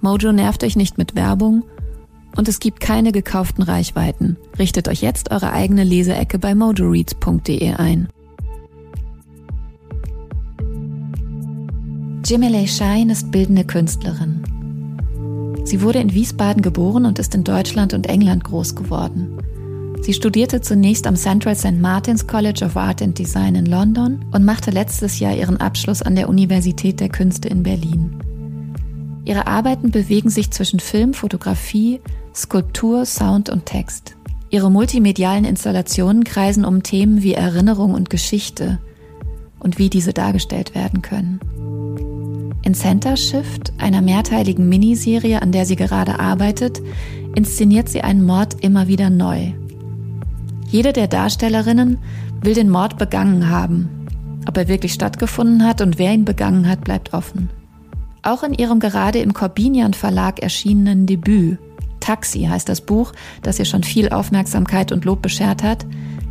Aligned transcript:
Mojo 0.00 0.32
nervt 0.32 0.62
euch 0.64 0.76
nicht 0.76 0.98
mit 0.98 1.14
Werbung 1.14 1.64
und 2.36 2.48
es 2.48 2.60
gibt 2.60 2.80
keine 2.80 3.12
gekauften 3.12 3.62
Reichweiten. 3.62 4.36
Richtet 4.58 4.88
euch 4.88 5.00
jetzt 5.00 5.30
eure 5.30 5.52
eigene 5.52 5.84
Leseecke 5.84 6.38
bei 6.38 6.54
mojoreads.de 6.54 7.72
ein. 7.74 8.08
Jimmy 12.24 12.66
Shine 12.66 13.12
ist 13.12 13.30
bildende 13.30 13.64
Künstlerin. 13.64 14.42
Sie 15.64 15.80
wurde 15.80 16.00
in 16.00 16.12
Wiesbaden 16.12 16.62
geboren 16.62 17.06
und 17.06 17.18
ist 17.18 17.34
in 17.34 17.44
Deutschland 17.44 17.94
und 17.94 18.08
England 18.08 18.44
groß 18.44 18.74
geworden. 18.74 19.38
Sie 20.02 20.12
studierte 20.12 20.60
zunächst 20.60 21.06
am 21.06 21.16
Central 21.16 21.54
St. 21.56 21.80
Martin's 21.80 22.26
College 22.26 22.64
of 22.64 22.76
Art 22.76 23.00
and 23.02 23.18
Design 23.18 23.54
in 23.54 23.66
London 23.66 24.24
und 24.32 24.44
machte 24.44 24.70
letztes 24.70 25.18
Jahr 25.18 25.34
ihren 25.34 25.56
Abschluss 25.56 26.02
an 26.02 26.14
der 26.14 26.28
Universität 26.28 27.00
der 27.00 27.08
Künste 27.08 27.48
in 27.48 27.62
Berlin. 27.62 28.20
Ihre 29.26 29.48
Arbeiten 29.48 29.90
bewegen 29.90 30.30
sich 30.30 30.52
zwischen 30.52 30.78
Film, 30.78 31.12
Fotografie, 31.12 32.00
Skulptur, 32.32 33.04
Sound 33.04 33.50
und 33.50 33.66
Text. 33.66 34.16
Ihre 34.50 34.70
multimedialen 34.70 35.44
Installationen 35.44 36.22
kreisen 36.22 36.64
um 36.64 36.84
Themen 36.84 37.24
wie 37.24 37.34
Erinnerung 37.34 37.92
und 37.92 38.08
Geschichte 38.08 38.78
und 39.58 39.78
wie 39.78 39.90
diese 39.90 40.12
dargestellt 40.12 40.76
werden 40.76 41.02
können. 41.02 41.40
In 42.62 42.74
Center 42.74 43.16
Shift, 43.16 43.72
einer 43.78 44.00
mehrteiligen 44.00 44.68
Miniserie, 44.68 45.42
an 45.42 45.50
der 45.50 45.66
sie 45.66 45.76
gerade 45.76 46.20
arbeitet, 46.20 46.80
inszeniert 47.34 47.88
sie 47.88 48.02
einen 48.02 48.24
Mord 48.24 48.54
immer 48.60 48.86
wieder 48.86 49.10
neu. 49.10 49.52
Jede 50.68 50.92
der 50.92 51.08
Darstellerinnen 51.08 51.98
will 52.42 52.54
den 52.54 52.70
Mord 52.70 52.96
begangen 52.96 53.50
haben. 53.50 53.88
Ob 54.46 54.56
er 54.56 54.68
wirklich 54.68 54.92
stattgefunden 54.92 55.64
hat 55.64 55.80
und 55.80 55.98
wer 55.98 56.12
ihn 56.12 56.24
begangen 56.24 56.68
hat, 56.68 56.84
bleibt 56.84 57.12
offen. 57.12 57.50
Auch 58.26 58.42
in 58.42 58.54
ihrem 58.54 58.80
gerade 58.80 59.20
im 59.20 59.32
Corbinian 59.32 59.94
Verlag 59.94 60.40
erschienenen 60.40 61.06
Debüt 61.06 61.58
Taxi 62.00 62.42
heißt 62.42 62.68
das 62.68 62.80
Buch, 62.80 63.12
das 63.42 63.60
ihr 63.60 63.64
schon 63.64 63.84
viel 63.84 64.08
Aufmerksamkeit 64.08 64.90
und 64.90 65.04
Lob 65.04 65.22
beschert 65.22 65.62
hat, 65.62 65.86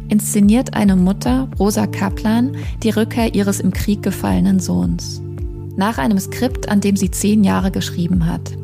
inszeniert 0.09 0.73
eine 0.73 0.97
Mutter, 0.97 1.47
Rosa 1.57 1.87
Kaplan, 1.87 2.57
die 2.83 2.89
Rückkehr 2.89 3.33
ihres 3.33 3.61
im 3.61 3.71
Krieg 3.71 4.03
gefallenen 4.03 4.59
Sohns. 4.59 5.21
Nach 5.77 5.97
einem 5.97 6.19
Skript, 6.19 6.67
an 6.67 6.81
dem 6.81 6.97
sie 6.97 7.11
zehn 7.11 7.45
Jahre 7.45 7.71
geschrieben 7.71 8.25
hat. 8.25 8.57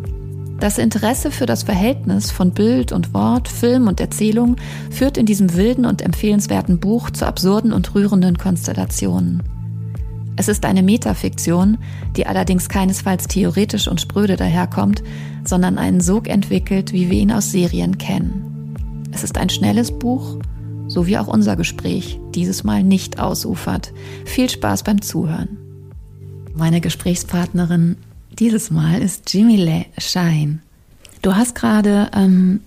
Das 0.60 0.78
Interesse 0.78 1.32
für 1.32 1.46
das 1.46 1.64
Verhältnis 1.64 2.32
von 2.32 2.52
Bild 2.52 2.92
und 2.92 3.14
Wort, 3.14 3.48
Film 3.48 3.88
und 3.88 4.02
Erzählung 4.02 4.58
führt 4.90 5.18
in 5.18 5.26
diesem 5.26 5.56
wilden 5.56 5.86
und 5.86 6.02
empfehlenswerten 6.02 6.82
Buch 6.82 7.10
zu 7.10 7.26
absurden 7.26 7.72
und 7.72 7.96
rührenden 7.96 8.38
Konstellationen. 8.38 9.42
Es 10.42 10.48
ist 10.48 10.66
eine 10.66 10.82
Metafiktion, 10.82 11.78
die 12.18 12.26
allerdings 12.26 12.68
keinesfalls 12.68 13.28
theoretisch 13.28 13.88
und 13.88 14.02
spröde 14.02 14.38
daherkommt, 14.38 15.04
sondern 15.46 15.78
einen 15.78 16.02
Sog 16.02 16.28
entwickelt, 16.28 16.94
wie 16.94 17.12
wir 17.12 17.20
ihn 17.20 17.32
aus 17.32 17.52
Serien 17.52 18.00
kennen. 18.00 18.74
Es 19.12 19.24
ist 19.24 19.38
ein 19.38 19.50
schnelles 19.50 19.92
Buch, 19.92 20.40
so 20.88 21.06
wie 21.06 21.20
auch 21.20 21.28
unser 21.28 21.56
Gespräch 21.56 22.20
dieses 22.34 22.64
Mal 22.64 22.82
nicht 22.82 23.20
ausufert. 23.20 23.94
Viel 24.26 24.50
Spaß 24.50 24.82
beim 24.82 25.04
Zuhören. 25.04 25.60
Meine 26.56 26.82
Gesprächspartnerin 26.82 27.98
dieses 28.40 28.72
Mal 28.72 29.00
ist 29.00 29.32
Jimmy 29.32 29.58
Le 29.58 29.86
Shine. 30.00 30.58
Du 31.22 31.36
hast 31.36 31.54
gerade 31.54 32.10
ähm, 32.16 32.62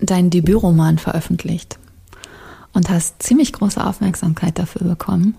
deinen 0.00 0.30
Debütroman 0.30 0.96
veröffentlicht 0.96 1.78
und 2.72 2.88
hast 2.88 3.22
ziemlich 3.22 3.52
große 3.52 3.86
Aufmerksamkeit 3.86 4.58
dafür 4.58 4.88
bekommen 4.88 5.34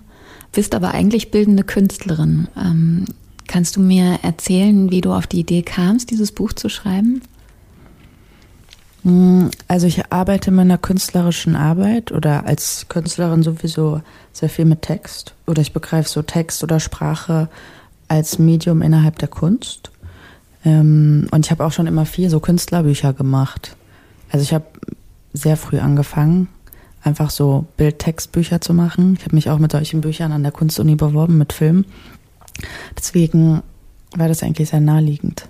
bist 0.51 0.75
aber 0.75 0.91
eigentlich 0.91 1.31
bildende 1.31 1.63
Künstlerin. 1.63 2.47
Ähm, 2.57 3.05
kannst 3.47 3.75
du 3.75 3.79
mir 3.79 4.19
erzählen, 4.21 4.91
wie 4.91 5.01
du 5.01 5.13
auf 5.13 5.27
die 5.27 5.39
Idee 5.39 5.61
kamst, 5.61 6.11
dieses 6.11 6.31
Buch 6.31 6.53
zu 6.53 6.69
schreiben? 6.69 7.21
Hm, 9.03 9.49
also 9.67 9.87
ich 9.87 10.11
arbeite 10.11 10.51
in 10.51 10.55
meiner 10.55 10.77
künstlerischen 10.77 11.55
Arbeit 11.55 12.11
oder 12.11 12.45
als 12.45 12.85
Künstlerin 12.87 13.43
sowieso 13.43 14.01
sehr 14.31 14.49
viel 14.49 14.65
mit 14.65 14.83
Text 14.83 15.33
oder 15.47 15.61
ich 15.61 15.73
begreife 15.73 16.09
so 16.09 16.21
Text 16.21 16.63
oder 16.63 16.79
Sprache 16.79 17.49
als 18.07 18.39
Medium 18.39 18.81
innerhalb 18.81 19.17
der 19.19 19.29
Kunst. 19.29 19.91
Ähm, 20.63 21.27
und 21.31 21.45
ich 21.45 21.51
habe 21.51 21.65
auch 21.65 21.71
schon 21.71 21.87
immer 21.87 22.05
viel 22.05 22.29
so 22.29 22.39
Künstlerbücher 22.39 23.13
gemacht. 23.13 23.75
Also 24.31 24.43
ich 24.43 24.53
habe 24.53 24.65
sehr 25.33 25.57
früh 25.57 25.79
angefangen 25.79 26.47
einfach 27.03 27.29
so 27.29 27.65
Bildtextbücher 27.77 28.61
zu 28.61 28.73
machen. 28.73 29.15
Ich 29.17 29.25
habe 29.25 29.35
mich 29.35 29.49
auch 29.49 29.59
mit 29.59 29.71
solchen 29.71 30.01
Büchern 30.01 30.31
an 30.31 30.43
der 30.43 30.51
Kunstuni 30.51 30.95
beworben, 30.95 31.37
mit 31.37 31.53
Film. 31.53 31.85
Deswegen 32.97 33.63
war 34.15 34.27
das 34.27 34.43
eigentlich 34.43 34.69
sehr 34.69 34.81
naheliegend. 34.81 35.47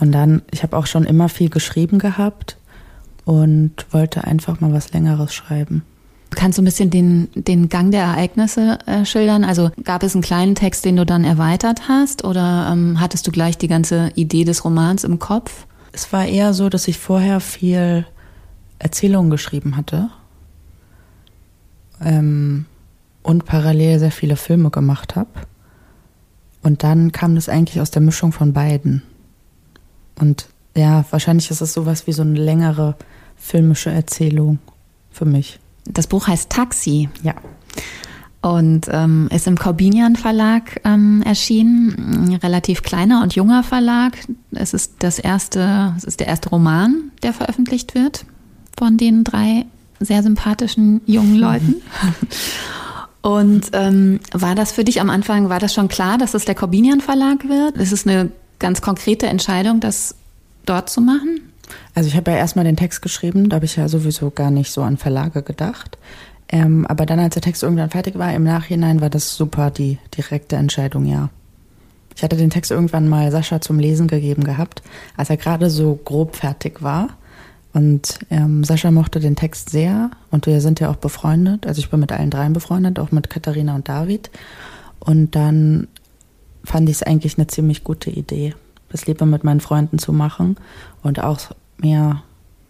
Und 0.00 0.12
dann, 0.12 0.42
ich 0.50 0.62
habe 0.62 0.76
auch 0.76 0.86
schon 0.86 1.04
immer 1.04 1.28
viel 1.28 1.50
geschrieben 1.50 1.98
gehabt 1.98 2.56
und 3.24 3.72
wollte 3.90 4.24
einfach 4.24 4.60
mal 4.60 4.72
was 4.72 4.92
Längeres 4.92 5.32
schreiben. 5.32 5.84
Kannst 6.30 6.58
du 6.58 6.62
ein 6.62 6.64
bisschen 6.64 6.90
den, 6.90 7.28
den 7.34 7.68
Gang 7.68 7.90
der 7.90 8.02
Ereignisse 8.02 8.78
äh, 8.86 9.04
schildern? 9.04 9.44
Also 9.44 9.70
gab 9.84 10.02
es 10.02 10.14
einen 10.14 10.22
kleinen 10.22 10.54
Text, 10.54 10.84
den 10.84 10.96
du 10.96 11.04
dann 11.04 11.24
erweitert 11.24 11.88
hast 11.88 12.24
oder 12.24 12.70
ähm, 12.72 13.00
hattest 13.00 13.26
du 13.26 13.30
gleich 13.30 13.58
die 13.58 13.68
ganze 13.68 14.10
Idee 14.14 14.44
des 14.44 14.64
Romans 14.64 15.04
im 15.04 15.18
Kopf? 15.18 15.66
Es 15.92 16.10
war 16.12 16.24
eher 16.24 16.54
so, 16.54 16.70
dass 16.70 16.88
ich 16.88 16.98
vorher 16.98 17.38
viel 17.40 18.06
Erzählungen 18.82 19.30
geschrieben 19.30 19.76
hatte 19.76 20.10
ähm, 22.00 22.66
und 23.22 23.44
parallel 23.44 23.98
sehr 23.98 24.10
viele 24.10 24.36
Filme 24.36 24.70
gemacht 24.70 25.14
habe. 25.14 25.30
Und 26.62 26.82
dann 26.82 27.12
kam 27.12 27.34
das 27.34 27.48
eigentlich 27.48 27.80
aus 27.80 27.90
der 27.90 28.02
Mischung 28.02 28.32
von 28.32 28.52
beiden. 28.52 29.02
Und 30.18 30.48
ja, 30.76 31.04
wahrscheinlich 31.10 31.50
ist 31.50 31.60
es 31.60 31.72
sowas 31.72 32.06
wie 32.06 32.12
so 32.12 32.22
eine 32.22 32.38
längere 32.38 32.96
filmische 33.36 33.90
Erzählung 33.90 34.58
für 35.10 35.24
mich. 35.24 35.58
Das 35.84 36.06
Buch 36.06 36.26
heißt 36.26 36.50
Taxi. 36.50 37.08
Ja. 37.22 37.34
Und 38.40 38.88
ähm, 38.90 39.28
ist 39.32 39.46
im 39.46 39.56
Corbinian 39.56 40.16
Verlag 40.16 40.80
ähm, 40.84 41.22
erschienen. 41.24 42.26
Ein 42.28 42.34
relativ 42.34 42.82
kleiner 42.82 43.22
und 43.22 43.34
junger 43.36 43.62
Verlag. 43.62 44.18
Es 44.50 44.74
ist 44.74 44.94
das 45.00 45.20
erste, 45.20 45.94
es 45.96 46.02
ist 46.04 46.18
der 46.18 46.26
erste 46.26 46.48
Roman, 46.50 47.12
der 47.22 47.32
veröffentlicht 47.32 47.94
wird 47.94 48.24
von 48.76 48.96
den 48.96 49.24
drei 49.24 49.66
sehr 50.00 50.22
sympathischen 50.22 51.00
jungen 51.06 51.36
Leuten. 51.36 51.76
Und 53.22 53.70
ähm, 53.72 54.18
war 54.32 54.56
das 54.56 54.72
für 54.72 54.82
dich 54.82 55.00
am 55.00 55.08
Anfang, 55.08 55.48
war 55.48 55.60
das 55.60 55.72
schon 55.72 55.86
klar, 55.88 56.18
dass 56.18 56.34
es 56.34 56.44
der 56.44 56.56
Corbinian 56.56 57.00
Verlag 57.00 57.48
wird? 57.48 57.76
Ist 57.76 57.92
es 57.92 58.06
eine 58.06 58.30
ganz 58.58 58.82
konkrete 58.82 59.26
Entscheidung, 59.26 59.78
das 59.78 60.16
dort 60.66 60.90
zu 60.90 61.00
machen? 61.00 61.40
Also 61.94 62.08
ich 62.08 62.16
habe 62.16 62.32
ja 62.32 62.36
erstmal 62.36 62.64
den 62.64 62.76
Text 62.76 63.00
geschrieben, 63.00 63.48
da 63.48 63.56
habe 63.56 63.64
ich 63.64 63.76
ja 63.76 63.88
sowieso 63.88 64.30
gar 64.30 64.50
nicht 64.50 64.72
so 64.72 64.82
an 64.82 64.96
Verlage 64.96 65.42
gedacht. 65.42 65.98
Ähm, 66.48 66.86
aber 66.86 67.06
dann, 67.06 67.18
als 67.18 67.34
der 67.34 67.42
Text 67.42 67.62
irgendwann 67.62 67.90
fertig 67.90 68.18
war, 68.18 68.32
im 68.34 68.44
Nachhinein 68.44 69.00
war 69.00 69.08
das 69.08 69.36
super 69.36 69.70
die 69.70 69.98
direkte 70.16 70.56
Entscheidung, 70.56 71.06
ja. 71.06 71.30
Ich 72.14 72.22
hatte 72.22 72.36
den 72.36 72.50
Text 72.50 72.70
irgendwann 72.70 73.08
mal 73.08 73.30
Sascha 73.30 73.60
zum 73.60 73.78
Lesen 73.78 74.06
gegeben 74.06 74.44
gehabt, 74.44 74.82
als 75.16 75.30
er 75.30 75.38
gerade 75.38 75.70
so 75.70 75.98
grob 76.04 76.36
fertig 76.36 76.82
war. 76.82 77.08
Und 77.72 78.18
ähm, 78.30 78.64
Sascha 78.64 78.90
mochte 78.90 79.18
den 79.18 79.36
Text 79.36 79.70
sehr 79.70 80.10
und 80.30 80.46
wir 80.46 80.60
sind 80.60 80.80
ja 80.80 80.90
auch 80.90 80.96
befreundet. 80.96 81.66
Also 81.66 81.78
ich 81.80 81.88
bin 81.88 82.00
mit 82.00 82.12
allen 82.12 82.30
dreien 82.30 82.52
befreundet, 82.52 82.98
auch 82.98 83.12
mit 83.12 83.30
Katharina 83.30 83.74
und 83.74 83.88
David. 83.88 84.30
Und 85.00 85.34
dann 85.34 85.88
fand 86.64 86.88
ich 86.88 86.96
es 86.96 87.02
eigentlich 87.02 87.38
eine 87.38 87.46
ziemlich 87.46 87.82
gute 87.84 88.10
Idee. 88.10 88.54
das 88.90 89.06
lieber 89.06 89.24
mit 89.24 89.42
meinen 89.42 89.60
Freunden 89.60 89.98
zu 89.98 90.12
machen 90.12 90.56
und 91.02 91.18
auch 91.18 91.40
mehr 91.78 92.22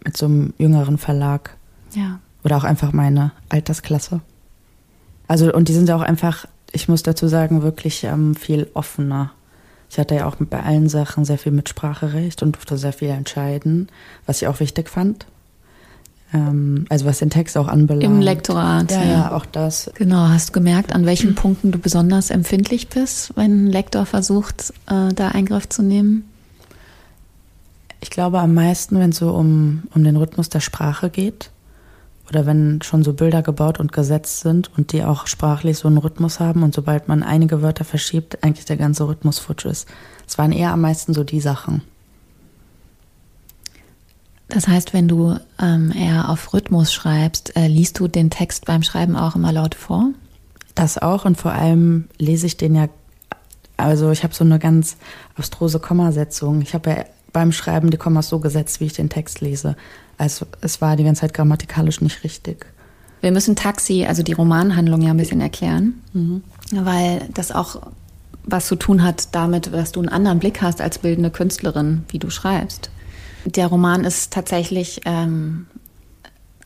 mit 0.05 0.17
so 0.17 0.27
einem 0.27 0.55
jüngeren 0.57 0.97
Verlag. 0.97 1.57
Ja. 1.95 2.21
Oder 2.45 2.57
auch 2.57 2.65
einfach 2.65 2.93
meine 2.93 3.33
Altersklasse. 3.49 4.21
Also, 5.27 5.53
und 5.53 5.69
die 5.69 5.73
sind 5.73 5.91
auch 5.91 6.01
einfach, 6.01 6.47
ich 6.71 6.89
muss 6.89 7.03
dazu 7.03 7.27
sagen, 7.27 7.63
wirklich 7.63 8.05
ähm, 8.05 8.37
viel 8.37 8.71
offener. 8.75 9.33
Ich 9.93 9.99
hatte 9.99 10.15
ja 10.15 10.27
auch 10.27 10.37
bei 10.37 10.63
allen 10.63 10.89
Sachen 10.89 11.27
sehr 11.27 11.37
viel 11.37 11.53
Mitspracherecht 11.53 12.43
und 12.43 12.57
durfte 12.57 12.79
sehr 12.79 12.95
viel 12.95 13.11
entscheiden, 13.11 13.89
was 14.25 14.41
ich 14.41 14.49
auch 14.49 14.59
wichtig 14.59 14.89
fand. 14.89 15.27
Ähm, 16.33 16.87
also 16.89 17.05
was 17.05 17.19
den 17.19 17.29
Text 17.29 17.59
auch 17.59 17.69
anbelangt. 17.69 18.05
Im 18.05 18.23
Lektorat. 18.23 18.91
Ja, 18.91 19.05
ja, 19.05 19.33
auch 19.33 19.45
das. 19.45 19.91
Genau, 19.95 20.29
hast 20.29 20.49
du 20.49 20.53
gemerkt, 20.55 20.95
an 20.95 21.05
welchen 21.05 21.35
Punkten 21.35 21.73
du 21.73 21.79
besonders 21.79 22.31
empfindlich 22.31 22.89
bist, 22.89 23.37
wenn 23.37 23.67
ein 23.67 23.67
Lektor 23.67 24.07
versucht, 24.07 24.73
äh, 24.87 25.13
da 25.13 25.29
Eingriff 25.29 25.69
zu 25.69 25.83
nehmen? 25.83 26.27
Ich 28.01 28.09
glaube 28.09 28.39
am 28.39 28.55
meisten, 28.55 28.99
wenn 28.99 29.11
es 29.11 29.19
so 29.19 29.29
um, 29.35 29.83
um 29.95 30.05
den 30.05 30.17
Rhythmus 30.17 30.49
der 30.49 30.61
Sprache 30.61 31.11
geht 31.11 31.51
oder 32.33 32.47
wenn 32.47 32.81
schon 32.81 33.03
so 33.05 33.13
Bilder 33.13 33.43
gebaut 33.43 33.79
und 33.79 33.93
gesetzt 33.93 34.41
sind 34.41 34.71
und 34.79 34.93
die 34.93 35.05
auch 35.05 35.27
sprachlich 35.27 35.77
so 35.77 35.87
einen 35.87 35.99
Rhythmus 35.99 36.41
haben 36.41 36.63
und 36.63 36.75
sobald 36.75 37.07
man 37.07 37.23
einige 37.23 37.61
Wörter 37.61 37.85
verschiebt, 37.85 38.43
eigentlich 38.43 38.65
der 38.65 38.79
ganze 38.79 39.07
Rhythmus 39.07 39.39
futsch 39.39 39.67
ist. 39.67 39.87
Es 40.27 40.39
waren 40.39 40.51
eher 40.51 40.73
am 40.73 40.81
meisten 40.81 41.13
so 41.13 41.25
die 41.25 41.41
Sachen. 41.41 41.83
Das 44.49 44.67
heißt, 44.67 44.95
wenn 44.95 45.09
du 45.09 45.37
ähm, 45.61 45.93
eher 45.95 46.31
auf 46.31 46.55
Rhythmus 46.55 46.91
schreibst, 46.93 47.55
äh, 47.55 47.69
liest 47.69 47.99
du 47.99 48.09
den 48.09 48.31
Text 48.31 48.65
beim 48.65 48.83
Schreiben 48.83 49.15
auch 49.15 49.37
immer 49.37 49.53
laut 49.53 49.75
vor? 49.75 50.09
Das 50.75 50.97
auch 50.97 51.27
und 51.27 51.37
vor 51.37 51.53
allem 51.53 52.09
lese 52.19 52.47
ich 52.47 52.57
den 52.57 52.75
ja, 52.75 52.89
also 53.77 54.11
ich 54.11 54.25
habe 54.25 54.35
so 54.35 54.45
eine 54.45 54.59
ganz 54.59 54.97
abstruse 55.37 55.81
Kommasetzung. 55.81 56.63
Ich 56.63 56.73
habe 56.73 56.91
ja 56.91 57.05
beim 57.35 57.53
Schreiben 57.53 57.91
die 57.91 57.99
Kommas 57.99 58.31
so 58.31 58.39
gesetzt, 58.39 58.81
wie 58.81 58.87
ich 58.87 58.95
den 58.95 59.11
Text 59.11 59.43
lese. 59.43 59.77
Also 60.23 60.47
es 60.61 60.81
war 60.81 60.95
die 60.95 61.03
ganze 61.03 61.23
Zeit 61.23 61.35
grammatikalisch 61.35 62.01
nicht 62.01 62.23
richtig. 62.23 62.67
Wir 63.23 63.33
müssen 63.33 63.57
Taxi, 63.57 64.05
also 64.07 64.23
die 64.23 64.33
Romanhandlung 64.33 65.03
ja 65.03 65.11
ein 65.11 65.17
bisschen 65.17 65.41
erklären, 65.41 66.01
mhm. 66.13 66.43
weil 66.73 67.29
das 67.35 67.51
auch 67.51 67.83
was 68.45 68.67
zu 68.67 68.77
tun 68.77 69.03
hat 69.03 69.35
damit, 69.35 69.73
dass 69.73 69.91
du 69.91 70.01
einen 70.01 70.09
anderen 70.09 70.39
Blick 70.39 70.63
hast 70.63 70.81
als 70.81 70.99
bildende 70.99 71.31
Künstlerin, 71.31 72.05
wie 72.09 72.21
du 72.21 72.31
schreibst. 72.31 72.91
Der 73.45 73.67
Roman 73.67 74.05
ist 74.05 74.33
tatsächlich 74.33 75.01
ähm, 75.07 75.67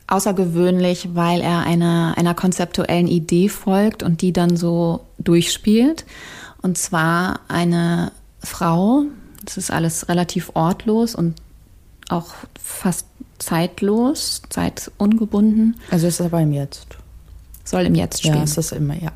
außergewöhnlich, 0.05 1.09
weil 1.15 1.41
er 1.41 1.61
einer, 1.61 2.13
einer 2.15 2.35
konzeptuellen 2.35 3.07
Idee 3.07 3.49
folgt 3.49 4.03
und 4.03 4.21
die 4.21 4.33
dann 4.33 4.55
so 4.55 5.01
durchspielt. 5.17 6.05
Und 6.61 6.77
zwar 6.77 7.39
eine 7.47 8.11
Frau, 8.39 9.03
das 9.43 9.57
ist 9.57 9.71
alles 9.71 10.09
relativ 10.09 10.51
ortlos 10.53 11.15
und 11.15 11.35
auch 12.09 12.33
fast 12.59 13.07
zeitlos, 13.39 14.41
zeitungebunden. 14.49 15.75
Also 15.91 16.07
ist 16.07 16.19
es 16.19 16.25
aber 16.25 16.41
im 16.41 16.53
Jetzt. 16.53 16.97
Soll 17.63 17.85
im 17.85 17.95
Jetzt 17.95 18.19
spielen. 18.19 18.35
Ja, 18.35 18.43
ist 18.43 18.57
das 18.57 18.71
immer, 18.71 18.95
ja. 18.95 19.11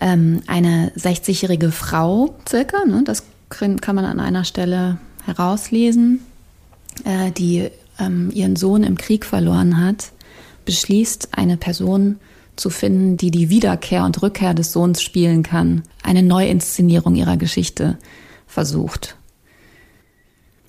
Ähm, 0.00 0.42
eine 0.46 0.92
60-jährige 0.96 1.70
Frau 1.70 2.34
circa, 2.48 2.84
ne, 2.84 3.02
das 3.04 3.24
kann 3.48 3.94
man 3.94 4.04
an 4.04 4.18
einer 4.18 4.44
Stelle 4.44 4.98
herauslesen, 5.24 6.20
äh, 7.04 7.30
die 7.30 7.70
ähm, 7.98 8.30
ihren 8.32 8.56
Sohn 8.56 8.82
im 8.82 8.96
Krieg 8.98 9.24
verloren 9.24 9.80
hat, 9.80 10.10
beschließt, 10.64 11.28
eine 11.32 11.56
Person 11.56 12.18
zu 12.56 12.70
finden, 12.70 13.16
die 13.16 13.30
die 13.30 13.50
Wiederkehr 13.50 14.04
und 14.04 14.22
Rückkehr 14.22 14.54
des 14.54 14.72
Sohns 14.72 15.02
spielen 15.02 15.42
kann, 15.42 15.82
eine 16.02 16.22
Neuinszenierung 16.22 17.14
ihrer 17.14 17.36
Geschichte 17.36 17.98
versucht. 18.46 19.16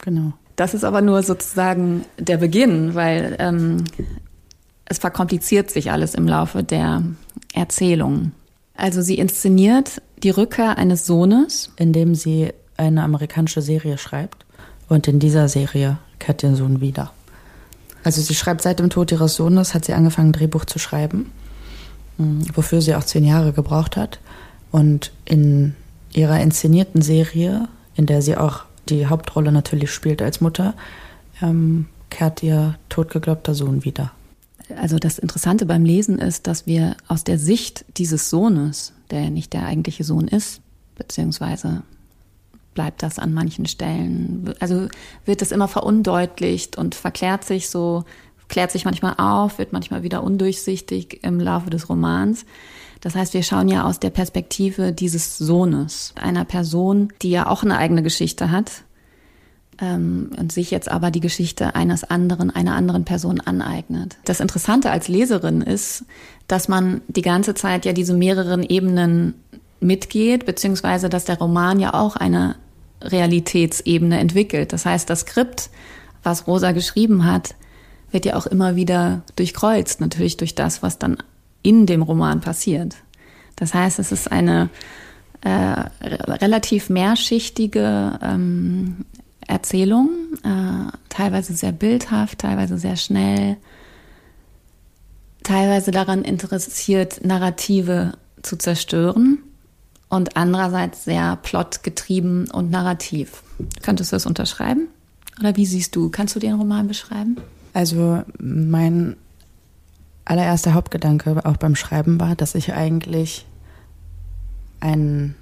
Genau. 0.03 0.33
Das 0.55 0.73
ist 0.73 0.83
aber 0.83 1.01
nur 1.01 1.21
sozusagen 1.23 2.05
der 2.17 2.37
Beginn, 2.37 2.95
weil 2.95 3.35
ähm, 3.39 3.83
es 4.85 4.99
verkompliziert 4.99 5.69
sich 5.69 5.91
alles 5.91 6.13
im 6.15 6.27
Laufe 6.27 6.63
der 6.63 7.03
Erzählung. 7.53 8.31
Also 8.75 9.01
sie 9.01 9.17
inszeniert 9.17 10.01
die 10.23 10.29
Rückkehr 10.29 10.77
eines 10.77 11.05
Sohnes, 11.05 11.71
indem 11.77 12.15
sie 12.15 12.53
eine 12.77 13.03
amerikanische 13.03 13.61
Serie 13.61 13.97
schreibt. 13.97 14.45
Und 14.87 15.07
in 15.07 15.19
dieser 15.19 15.49
Serie 15.49 15.97
kehrt 16.19 16.43
ihr 16.43 16.55
Sohn 16.55 16.81
wieder. 16.81 17.11
Also 18.03 18.21
sie 18.21 18.35
schreibt 18.35 18.61
seit 18.61 18.79
dem 18.79 18.89
Tod 18.89 19.11
ihres 19.11 19.35
Sohnes, 19.35 19.73
hat 19.73 19.85
sie 19.85 19.93
angefangen, 19.93 20.29
ein 20.29 20.33
Drehbuch 20.33 20.65
zu 20.65 20.77
schreiben, 20.77 21.31
hm, 22.17 22.45
wofür 22.53 22.81
sie 22.81 22.95
auch 22.95 23.03
zehn 23.03 23.23
Jahre 23.23 23.51
gebraucht 23.51 23.97
hat. 23.97 24.19
Und 24.71 25.11
in 25.25 25.75
ihrer 26.13 26.39
inszenierten 26.39 27.01
Serie, 27.01 27.67
in 27.95 28.05
der 28.05 28.21
sie 28.21 28.37
auch 28.37 28.65
die 28.89 29.07
Hauptrolle 29.07 29.51
natürlich 29.51 29.91
spielt 29.91 30.21
als 30.21 30.41
Mutter, 30.41 30.73
ähm, 31.41 31.87
kehrt 32.09 32.43
ihr 32.43 32.75
totgeglaubter 32.89 33.53
Sohn 33.53 33.83
wieder. 33.83 34.11
Also 34.77 34.97
das 34.97 35.19
Interessante 35.19 35.65
beim 35.65 35.85
Lesen 35.85 36.17
ist, 36.19 36.47
dass 36.47 36.65
wir 36.65 36.95
aus 37.07 37.23
der 37.23 37.37
Sicht 37.37 37.85
dieses 37.97 38.29
Sohnes, 38.29 38.93
der 39.11 39.23
ja 39.23 39.29
nicht 39.29 39.53
der 39.53 39.65
eigentliche 39.65 40.03
Sohn 40.03 40.27
ist, 40.27 40.61
beziehungsweise 40.95 41.83
bleibt 42.73 43.03
das 43.03 43.19
an 43.19 43.33
manchen 43.33 43.65
Stellen. 43.65 44.53
Also 44.59 44.87
wird 45.25 45.41
das 45.41 45.51
immer 45.51 45.67
verundeutlicht 45.67 46.77
und 46.77 46.95
verklärt 46.95 47.43
sich 47.43 47.69
so, 47.69 48.05
klärt 48.47 48.71
sich 48.71 48.85
manchmal 48.85 49.15
auf, 49.17 49.59
wird 49.59 49.73
manchmal 49.73 50.03
wieder 50.03 50.23
undurchsichtig 50.23 51.23
im 51.23 51.39
Laufe 51.39 51.69
des 51.69 51.89
Romans. 51.89 52.45
Das 53.05 53.13
heißt, 53.13 53.35
wir 53.35 53.43
schauen 53.43 53.67
ja 53.67 53.83
aus 53.83 53.99
der 53.99 54.09
Perspektive 54.09 54.91
dieses 54.91 55.37
Sohnes, 55.37 56.15
einer 56.19 56.43
Person, 56.43 57.13
die 57.21 57.29
ja 57.29 57.45
auch 57.45 57.61
eine 57.61 57.77
eigene 57.77 58.01
Geschichte 58.01 58.49
hat 58.49 58.81
ähm, 59.79 60.31
und 60.39 60.51
sich 60.51 60.71
jetzt 60.71 60.89
aber 60.89 61.11
die 61.11 61.19
Geschichte 61.19 61.75
eines 61.75 62.03
anderen, 62.03 62.49
einer 62.49 62.73
anderen 62.73 63.05
Person 63.05 63.39
aneignet. 63.39 64.17
Das 64.25 64.39
Interessante 64.39 64.89
als 64.89 65.07
Leserin 65.07 65.61
ist, 65.61 66.05
dass 66.47 66.67
man 66.67 67.01
die 67.07 67.21
ganze 67.21 67.53
Zeit 67.53 67.85
ja 67.85 67.93
diese 67.93 68.15
mehreren 68.15 68.63
Ebenen 68.63 69.35
mitgeht, 69.79 70.47
beziehungsweise 70.47 71.07
dass 71.07 71.25
der 71.25 71.37
Roman 71.37 71.79
ja 71.79 71.93
auch 71.93 72.15
eine 72.15 72.55
Realitätsebene 73.03 74.17
entwickelt. 74.17 74.73
Das 74.73 74.87
heißt, 74.87 75.07
das 75.11 75.19
Skript, 75.19 75.69
was 76.23 76.47
Rosa 76.47 76.71
geschrieben 76.71 77.23
hat, 77.23 77.53
wird 78.09 78.25
ja 78.25 78.35
auch 78.35 78.47
immer 78.47 78.75
wieder 78.75 79.21
durchkreuzt, 79.35 80.01
natürlich 80.01 80.37
durch 80.37 80.55
das, 80.55 80.81
was 80.81 80.97
dann 80.97 81.17
in 81.65 81.85
dem 81.85 82.01
Roman 82.01 82.41
passiert. 82.41 82.95
Das 83.55 83.73
heißt, 83.73 83.99
es 83.99 84.11
ist 84.11 84.31
eine 84.31 84.69
äh, 85.41 85.49
relativ 85.99 86.89
mehrschichtige 86.89 88.19
ähm, 88.21 89.05
Erzählung, 89.47 90.09
äh, 90.43 90.91
teilweise 91.09 91.53
sehr 91.53 91.71
bildhaft, 91.71 92.39
teilweise 92.39 92.77
sehr 92.77 92.95
schnell, 92.95 93.57
teilweise 95.43 95.91
daran 95.91 96.23
interessiert, 96.23 97.23
Narrative 97.23 98.13
zu 98.43 98.57
zerstören 98.57 99.39
und 100.09 100.37
andererseits 100.37 101.05
sehr 101.05 101.37
plotgetrieben 101.37 102.49
und 102.51 102.69
narrativ. 102.69 103.43
Könntest 103.81 104.11
du 104.11 104.15
das 104.15 104.25
unterschreiben? 104.25 104.87
Oder 105.39 105.55
wie 105.55 105.65
siehst 105.65 105.95
du? 105.95 106.09
Kannst 106.09 106.35
du 106.35 106.39
den 106.39 106.53
Roman 106.53 106.87
beschreiben? 106.87 107.37
Also 107.73 108.23
mein 108.37 109.15
allererster 110.25 110.73
Hauptgedanke 110.73 111.45
auch 111.45 111.57
beim 111.57 111.75
Schreiben 111.75 112.19
war, 112.19 112.35
dass 112.35 112.55
ich 112.55 112.73
eigentlich 112.73 113.45
einen 114.79 115.35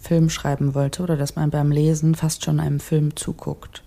Film 0.00 0.30
schreiben 0.30 0.74
wollte 0.74 1.02
oder 1.02 1.16
dass 1.16 1.36
man 1.36 1.50
beim 1.50 1.70
Lesen 1.70 2.14
fast 2.14 2.44
schon 2.44 2.60
einem 2.60 2.80
Film 2.80 3.14
zuguckt. 3.16 3.82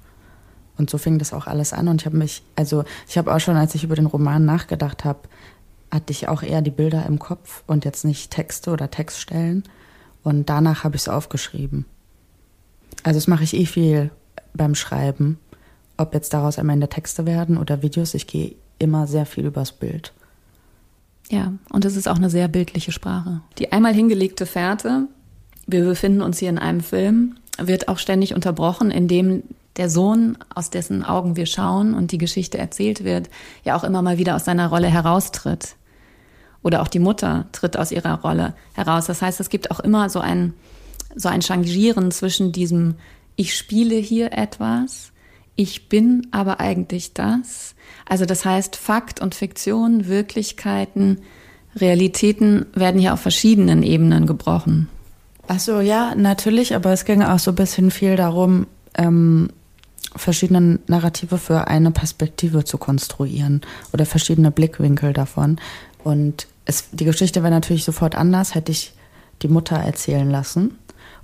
Und 0.78 0.90
so 0.90 0.98
fing 0.98 1.20
das 1.20 1.34
auch 1.34 1.48
alles 1.48 1.74
an 1.74 1.88
und 1.88 2.02
ich 2.02 2.06
habe 2.06 2.18
mich, 2.18 2.44
also 2.56 2.84
ich 3.08 3.18
habe 3.18 3.34
auch 3.34 3.40
schon, 3.40 3.56
als 3.56 3.76
ich 3.76 3.84
über 3.84 3.96
den 3.96 4.06
Roman 4.06 4.44
nachgedacht 4.46 5.06
habe, 5.06 5.20
hatte 5.92 6.12
ich 6.12 6.28
auch 6.28 6.44
eher 6.44 6.62
die 6.62 6.72
Bilder 6.72 7.06
im 7.06 7.20
Kopf 7.20 7.64
und 7.68 7.86
jetzt 7.86 8.04
nicht 8.04 8.32
Texte 8.32 8.72
oder 8.72 8.92
Textstellen. 8.92 9.64
Und 10.24 10.50
danach 10.50 10.84
habe 10.84 10.96
ich 10.96 11.04
es 11.04 11.10
aufgeschrieben. 11.10 11.86
Also 13.04 13.18
das 13.18 13.28
mache 13.28 13.44
ich 13.44 13.56
eh 13.56 13.66
viel 13.66 14.10
beim 14.54 14.76
Schreiben. 14.76 15.40
Ob 15.96 16.14
jetzt 16.14 16.34
daraus 16.34 16.60
am 16.60 16.68
Ende 16.70 16.90
Texte 16.90 17.26
werden 17.26 17.58
oder 17.58 17.82
Videos, 17.82 18.14
ich 18.14 18.28
gehe 18.28 18.56
immer 18.80 19.08
sehr 19.08 19.26
viel 19.26 19.46
übers 19.46 19.72
Bild. 19.72 20.14
Ja, 21.30 21.54
und 21.72 21.86
es 21.86 21.96
ist 21.96 22.08
auch 22.08 22.18
eine 22.18 22.30
sehr 22.30 22.48
bildliche 22.48 22.92
Sprache. 22.92 23.42
Die 23.58 23.72
einmal 23.72 23.94
hingelegte 23.94 24.46
Fährte, 24.46 25.08
wir 25.66 25.84
befinden 25.84 26.22
uns 26.22 26.40
hier 26.40 26.50
in 26.50 26.60
einem 26.60 26.82
Film, 26.82 27.38
wird 27.58 27.88
auch 27.88 27.98
ständig 27.98 28.36
unterbrochen, 28.36 28.92
indem 28.92 29.44
der 29.78 29.90
Sohn, 29.90 30.38
aus 30.54 30.70
dessen 30.70 31.04
Augen 31.04 31.36
wir 31.36 31.46
schauen 31.46 31.94
und 31.94 32.12
die 32.12 32.18
Geschichte 32.18 32.58
erzählt 32.58 33.04
wird, 33.04 33.30
ja 33.64 33.76
auch 33.76 33.84
immer 33.84 34.02
mal 34.02 34.18
wieder 34.18 34.36
aus 34.36 34.46
seiner 34.46 34.68
Rolle 34.68 34.88
heraustritt. 34.88 35.76
Oder 36.64 36.82
auch 36.82 36.88
die 36.88 37.00
Mutter 37.00 37.46
tritt 37.52 37.78
aus 37.78 37.92
ihrer 37.92 38.22
Rolle 38.22 38.56
heraus. 38.74 39.06
Das 39.06 39.22
heißt, 39.22 39.40
es 39.40 39.50
gibt 39.50 39.72
auch 39.72 39.80
immer 39.80 40.10
so 40.10 40.20
ein, 40.20 40.54
so 41.16 41.30
ein 41.30 41.42
Changieren 41.42 42.12
zwischen 42.12 42.52
diesem, 42.52 42.96
ich 43.36 43.56
spiele 43.56 43.96
hier 43.96 44.32
etwas, 44.32 45.12
ich 45.56 45.90
bin 45.90 46.28
aber 46.32 46.60
eigentlich 46.60 47.14
das. 47.14 47.76
Also 48.06 48.26
das 48.26 48.46
heißt, 48.46 48.76
Fakt 48.76 49.22
und 49.22 49.36
Fiktion, 49.36 50.08
Wirklichkeiten, 50.08 51.22
Realitäten 51.76 52.66
werden 52.74 53.00
hier 53.00 53.14
auf 53.14 53.22
verschiedenen 53.22 53.84
Ebenen 53.84 54.28
gebrochen. 54.28 54.90
Ach 55.48 55.60
so, 55.60 55.80
ja, 55.80 56.16
natürlich, 56.16 56.76
aber 56.76 56.92
es 56.92 57.06
ging 57.06 57.22
auch 57.22 57.40
so 57.40 57.52
ein 57.52 57.56
bisschen 57.56 57.92
viel 57.92 58.16
darum, 58.16 58.68
ähm, 58.96 59.50
verschiedene 60.16 60.80
Narrative 60.88 61.38
für 61.38 61.68
eine 61.68 61.92
Perspektive 61.92 62.64
zu 62.64 62.78
konstruieren 62.78 63.62
oder 63.92 64.06
verschiedene 64.06 64.52
Blickwinkel 64.52 65.14
davon. 65.14 65.60
Und 66.04 66.48
es, 66.66 66.90
die 66.92 67.06
Geschichte 67.06 67.44
wäre 67.44 67.54
natürlich 67.54 67.84
sofort 67.84 68.16
anders, 68.16 68.56
hätte 68.56 68.72
ich 68.72 68.94
die 69.42 69.48
Mutter 69.48 69.76
erzählen 69.76 70.30
lassen. 70.30 70.78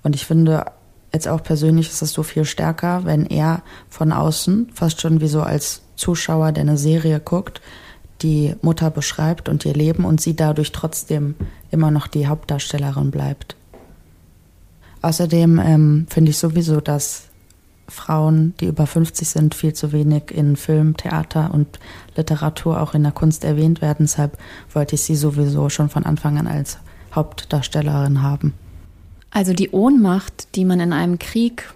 Und 0.03 0.15
ich 0.15 0.25
finde, 0.25 0.65
jetzt 1.13 1.27
auch 1.27 1.43
persönlich 1.43 1.89
ist 1.89 2.01
es 2.01 2.13
so 2.13 2.23
viel 2.23 2.45
stärker, 2.45 3.05
wenn 3.05 3.25
er 3.25 3.61
von 3.89 4.11
außen, 4.11 4.69
fast 4.73 5.01
schon 5.01 5.21
wie 5.21 5.27
so 5.27 5.41
als 5.41 5.81
Zuschauer, 5.95 6.51
der 6.51 6.61
eine 6.61 6.77
Serie 6.77 7.19
guckt, 7.19 7.61
die 8.21 8.55
Mutter 8.61 8.89
beschreibt 8.89 9.49
und 9.49 9.65
ihr 9.65 9.73
Leben 9.73 10.05
und 10.05 10.21
sie 10.21 10.35
dadurch 10.35 10.71
trotzdem 10.71 11.35
immer 11.71 11.91
noch 11.91 12.07
die 12.07 12.27
Hauptdarstellerin 12.27 13.11
bleibt. 13.11 13.55
Außerdem 15.01 15.59
ähm, 15.59 16.07
finde 16.09 16.31
ich 16.31 16.37
sowieso, 16.37 16.79
dass 16.79 17.23
Frauen, 17.87 18.53
die 18.59 18.67
über 18.67 18.87
50 18.87 19.27
sind, 19.27 19.55
viel 19.55 19.73
zu 19.73 19.91
wenig 19.91 20.31
in 20.31 20.55
Film, 20.55 20.95
Theater 20.95 21.51
und 21.53 21.79
Literatur, 22.15 22.79
auch 22.79 22.93
in 22.93 23.03
der 23.03 23.11
Kunst 23.11 23.43
erwähnt 23.43 23.81
werden. 23.81 24.05
Deshalb 24.05 24.37
wollte 24.73 24.95
ich 24.95 25.01
sie 25.01 25.15
sowieso 25.15 25.69
schon 25.69 25.89
von 25.89 26.05
Anfang 26.05 26.37
an 26.37 26.47
als 26.47 26.77
Hauptdarstellerin 27.13 28.21
haben. 28.21 28.53
Also 29.31 29.53
die 29.53 29.69
Ohnmacht, 29.69 30.55
die 30.55 30.65
man 30.65 30.79
in 30.79 30.93
einem 30.93 31.17
Krieg 31.17 31.73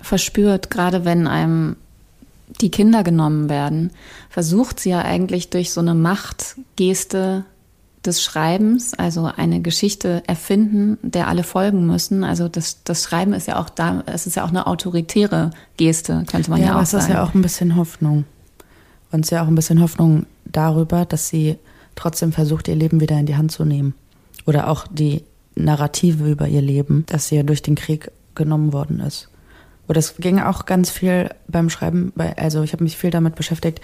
verspürt, 0.00 0.70
gerade 0.70 1.04
wenn 1.04 1.26
einem 1.26 1.76
die 2.60 2.70
Kinder 2.70 3.02
genommen 3.02 3.48
werden, 3.48 3.90
versucht 4.28 4.80
sie 4.80 4.90
ja 4.90 5.02
eigentlich 5.02 5.50
durch 5.50 5.72
so 5.72 5.80
eine 5.80 5.94
Machtgeste 5.94 7.44
des 8.04 8.22
Schreibens, 8.22 8.94
also 8.94 9.30
eine 9.36 9.60
Geschichte 9.60 10.22
erfinden, 10.26 10.98
der 11.02 11.28
alle 11.28 11.42
folgen 11.42 11.86
müssen. 11.86 12.24
Also 12.24 12.48
das, 12.48 12.82
das 12.84 13.04
Schreiben 13.04 13.34
ist 13.34 13.46
ja 13.46 13.60
auch 13.60 13.68
da, 13.68 14.02
es 14.06 14.26
ist 14.26 14.36
ja 14.36 14.44
auch 14.44 14.48
eine 14.48 14.66
autoritäre 14.66 15.50
Geste, 15.76 16.24
könnte 16.26 16.50
man 16.50 16.60
ja, 16.60 16.68
ja 16.68 16.80
auch 16.80 16.86
sagen. 16.86 16.92
Ja, 16.92 16.98
es 16.98 17.04
ist 17.04 17.14
ja 17.14 17.22
auch 17.22 17.34
ein 17.34 17.42
bisschen 17.42 17.76
Hoffnung. 17.76 18.24
Und 19.12 19.20
es 19.20 19.26
ist 19.26 19.30
ja 19.32 19.42
auch 19.42 19.48
ein 19.48 19.54
bisschen 19.54 19.82
Hoffnung 19.82 20.26
darüber, 20.46 21.04
dass 21.04 21.28
sie 21.28 21.56
trotzdem 21.94 22.32
versucht, 22.32 22.68
ihr 22.68 22.76
Leben 22.76 23.00
wieder 23.00 23.18
in 23.18 23.26
die 23.26 23.36
Hand 23.36 23.52
zu 23.52 23.64
nehmen. 23.64 23.94
Oder 24.46 24.68
auch 24.68 24.86
die 24.88 25.22
Narrative 25.64 26.30
über 26.30 26.48
ihr 26.48 26.62
Leben, 26.62 27.04
sie 27.28 27.36
ja 27.36 27.42
durch 27.42 27.62
den 27.62 27.74
Krieg 27.74 28.10
genommen 28.34 28.72
worden 28.72 29.00
ist. 29.00 29.28
Oder 29.88 29.98
es 29.98 30.16
ging 30.18 30.38
auch 30.38 30.66
ganz 30.66 30.90
viel 30.90 31.30
beim 31.48 31.68
Schreiben, 31.68 32.12
also 32.36 32.62
ich 32.62 32.72
habe 32.72 32.84
mich 32.84 32.96
viel 32.96 33.10
damit 33.10 33.34
beschäftigt, 33.34 33.80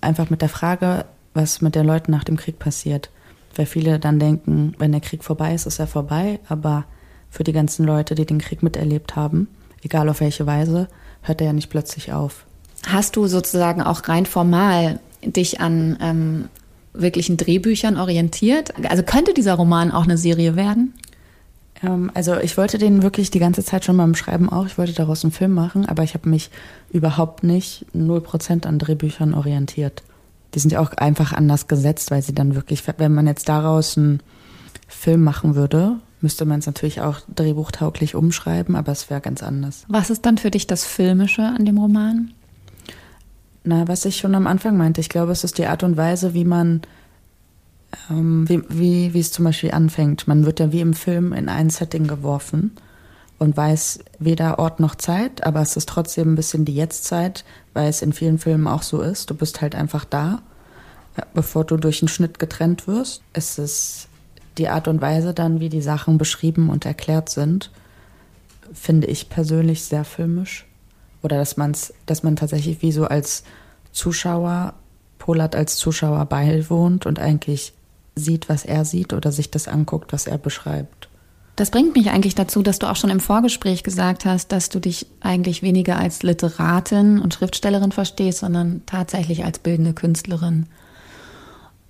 einfach 0.00 0.30
mit 0.30 0.42
der 0.42 0.48
Frage, 0.48 1.04
was 1.34 1.60
mit 1.60 1.74
den 1.74 1.86
Leuten 1.86 2.12
nach 2.12 2.24
dem 2.24 2.36
Krieg 2.36 2.58
passiert 2.58 3.10
weil 3.56 3.66
viele 3.66 3.98
dann 3.98 4.18
denken, 4.18 4.74
wenn 4.78 4.92
der 4.92 5.00
Krieg 5.00 5.24
vorbei 5.24 5.54
ist, 5.54 5.66
ist 5.66 5.78
er 5.78 5.86
vorbei. 5.86 6.40
Aber 6.48 6.84
für 7.30 7.44
die 7.44 7.52
ganzen 7.52 7.84
Leute, 7.84 8.14
die 8.14 8.26
den 8.26 8.38
Krieg 8.38 8.62
miterlebt 8.62 9.16
haben, 9.16 9.48
egal 9.82 10.08
auf 10.08 10.20
welche 10.20 10.46
Weise, 10.46 10.88
hört 11.22 11.40
er 11.40 11.48
ja 11.48 11.52
nicht 11.52 11.70
plötzlich 11.70 12.12
auf. 12.12 12.46
Hast 12.86 13.16
du 13.16 13.26
sozusagen 13.26 13.82
auch 13.82 14.08
rein 14.08 14.26
formal 14.26 15.00
dich 15.22 15.60
an 15.60 15.98
ähm, 16.00 16.48
wirklichen 16.92 17.36
Drehbüchern 17.36 17.98
orientiert? 17.98 18.72
Also 18.88 19.02
könnte 19.02 19.34
dieser 19.34 19.54
Roman 19.54 19.90
auch 19.90 20.04
eine 20.04 20.16
Serie 20.16 20.56
werden? 20.56 20.94
Ähm, 21.82 22.10
also 22.14 22.36
ich 22.36 22.56
wollte 22.56 22.78
den 22.78 23.02
wirklich 23.02 23.30
die 23.30 23.38
ganze 23.38 23.64
Zeit 23.64 23.84
schon 23.84 23.96
beim 23.96 24.14
Schreiben 24.14 24.48
auch. 24.48 24.66
Ich 24.66 24.78
wollte 24.78 24.92
daraus 24.92 25.24
einen 25.24 25.32
Film 25.32 25.52
machen, 25.52 25.86
aber 25.86 26.02
ich 26.02 26.14
habe 26.14 26.28
mich 26.28 26.50
überhaupt 26.92 27.44
nicht 27.44 27.86
0% 27.94 28.66
an 28.66 28.78
Drehbüchern 28.78 29.34
orientiert 29.34 30.02
die 30.54 30.58
sind 30.58 30.72
ja 30.72 30.80
auch 30.80 30.92
einfach 30.92 31.32
anders 31.32 31.68
gesetzt, 31.68 32.10
weil 32.10 32.22
sie 32.22 32.34
dann 32.34 32.54
wirklich, 32.54 32.82
wenn 32.98 33.14
man 33.14 33.26
jetzt 33.26 33.48
daraus 33.48 33.96
einen 33.96 34.20
Film 34.88 35.22
machen 35.22 35.54
würde, 35.54 35.96
müsste 36.20 36.44
man 36.44 36.58
es 36.58 36.66
natürlich 36.66 37.00
auch 37.00 37.20
drehbuchtauglich 37.34 38.14
umschreiben, 38.14 38.76
aber 38.76 38.92
es 38.92 39.08
wäre 39.08 39.20
ganz 39.20 39.42
anders. 39.42 39.84
Was 39.88 40.10
ist 40.10 40.26
dann 40.26 40.38
für 40.38 40.50
dich 40.50 40.66
das 40.66 40.84
Filmische 40.84 41.42
an 41.42 41.64
dem 41.64 41.78
Roman? 41.78 42.32
Na, 43.62 43.86
was 43.88 44.04
ich 44.04 44.16
schon 44.16 44.34
am 44.34 44.46
Anfang 44.46 44.76
meinte, 44.76 45.00
ich 45.00 45.08
glaube, 45.08 45.32
es 45.32 45.44
ist 45.44 45.58
die 45.58 45.66
Art 45.66 45.82
und 45.82 45.96
Weise, 45.96 46.34
wie 46.34 46.44
man, 46.44 46.82
ähm, 48.10 48.48
wie, 48.48 48.62
wie, 48.68 49.14
wie 49.14 49.20
es 49.20 49.32
zum 49.32 49.44
Beispiel 49.44 49.72
anfängt. 49.72 50.28
Man 50.28 50.46
wird 50.46 50.60
ja 50.60 50.72
wie 50.72 50.80
im 50.80 50.94
Film 50.94 51.32
in 51.32 51.48
ein 51.48 51.70
Setting 51.70 52.06
geworfen 52.06 52.72
und 53.38 53.56
weiß 53.56 54.00
weder 54.18 54.58
Ort 54.58 54.80
noch 54.80 54.94
Zeit, 54.94 55.44
aber 55.44 55.60
es 55.62 55.76
ist 55.76 55.88
trotzdem 55.88 56.32
ein 56.32 56.36
bisschen 56.36 56.64
die 56.64 56.74
Jetztzeit, 56.74 57.44
weil 57.72 57.88
es 57.88 58.02
in 58.02 58.12
vielen 58.12 58.38
Filmen 58.38 58.66
auch 58.66 58.82
so 58.82 59.00
ist. 59.00 59.30
Du 59.30 59.34
bist 59.34 59.60
halt 59.60 59.74
einfach 59.74 60.04
da, 60.04 60.42
bevor 61.34 61.64
du 61.64 61.76
durch 61.76 62.02
einen 62.02 62.08
Schnitt 62.08 62.38
getrennt 62.38 62.86
wirst. 62.86 63.22
Es 63.32 63.58
ist 63.58 64.08
die 64.58 64.68
Art 64.68 64.88
und 64.88 65.00
Weise 65.00 65.32
dann, 65.32 65.60
wie 65.60 65.68
die 65.68 65.82
Sachen 65.82 66.18
beschrieben 66.18 66.70
und 66.70 66.84
erklärt 66.84 67.30
sind, 67.30 67.70
finde 68.72 69.06
ich 69.06 69.30
persönlich 69.30 69.84
sehr 69.84 70.04
filmisch. 70.04 70.66
Oder 71.22 71.38
dass 71.38 71.56
man's, 71.56 71.92
dass 72.06 72.22
man 72.22 72.36
tatsächlich 72.36 72.82
wie 72.82 72.92
so 72.92 73.04
als 73.06 73.42
Zuschauer, 73.92 74.74
Polat 75.18 75.54
als 75.54 75.76
Zuschauer 75.76 76.24
beiwohnt 76.26 77.04
und 77.04 77.18
eigentlich 77.18 77.72
sieht, 78.20 78.48
was 78.48 78.64
er 78.64 78.84
sieht 78.84 79.12
oder 79.12 79.32
sich 79.32 79.50
das 79.50 79.66
anguckt, 79.66 80.12
was 80.12 80.26
er 80.26 80.38
beschreibt. 80.38 81.08
Das 81.56 81.70
bringt 81.70 81.94
mich 81.94 82.10
eigentlich 82.10 82.34
dazu, 82.34 82.62
dass 82.62 82.78
du 82.78 82.88
auch 82.88 82.96
schon 82.96 83.10
im 83.10 83.20
Vorgespräch 83.20 83.82
gesagt 83.82 84.24
hast, 84.24 84.50
dass 84.52 84.70
du 84.70 84.78
dich 84.78 85.06
eigentlich 85.20 85.62
weniger 85.62 85.98
als 85.98 86.22
Literatin 86.22 87.18
und 87.18 87.34
Schriftstellerin 87.34 87.92
verstehst, 87.92 88.38
sondern 88.38 88.82
tatsächlich 88.86 89.44
als 89.44 89.58
bildende 89.58 89.92
Künstlerin. 89.92 90.66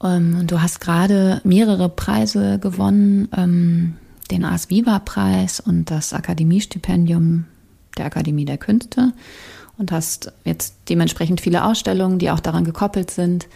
Ähm, 0.03 0.39
und 0.41 0.51
du 0.51 0.61
hast 0.61 0.81
gerade 0.81 1.41
mehrere 1.45 1.89
Preise 1.89 2.59
gewonnen, 2.59 3.29
ähm, 3.37 3.97
den 4.31 4.45
Ars 4.45 4.71
Viva 4.71 4.99
Preis 4.99 5.61
und 5.61 5.91
das 5.91 6.13
Akademiestipendium 6.13 7.45
der 7.97 8.07
Akademie 8.07 8.45
der 8.45 8.59
Künste 8.59 9.13
und 9.79 9.93
hast 9.93 10.33
jetzt 10.45 10.75
dementsprechend 10.89 11.41
viele 11.41 11.65
Ausstellungen, 11.65 12.19
die 12.19 12.31
auch 12.31 12.41
daran 12.41 12.65
gekoppelt 12.65 13.11
sind 13.11 13.47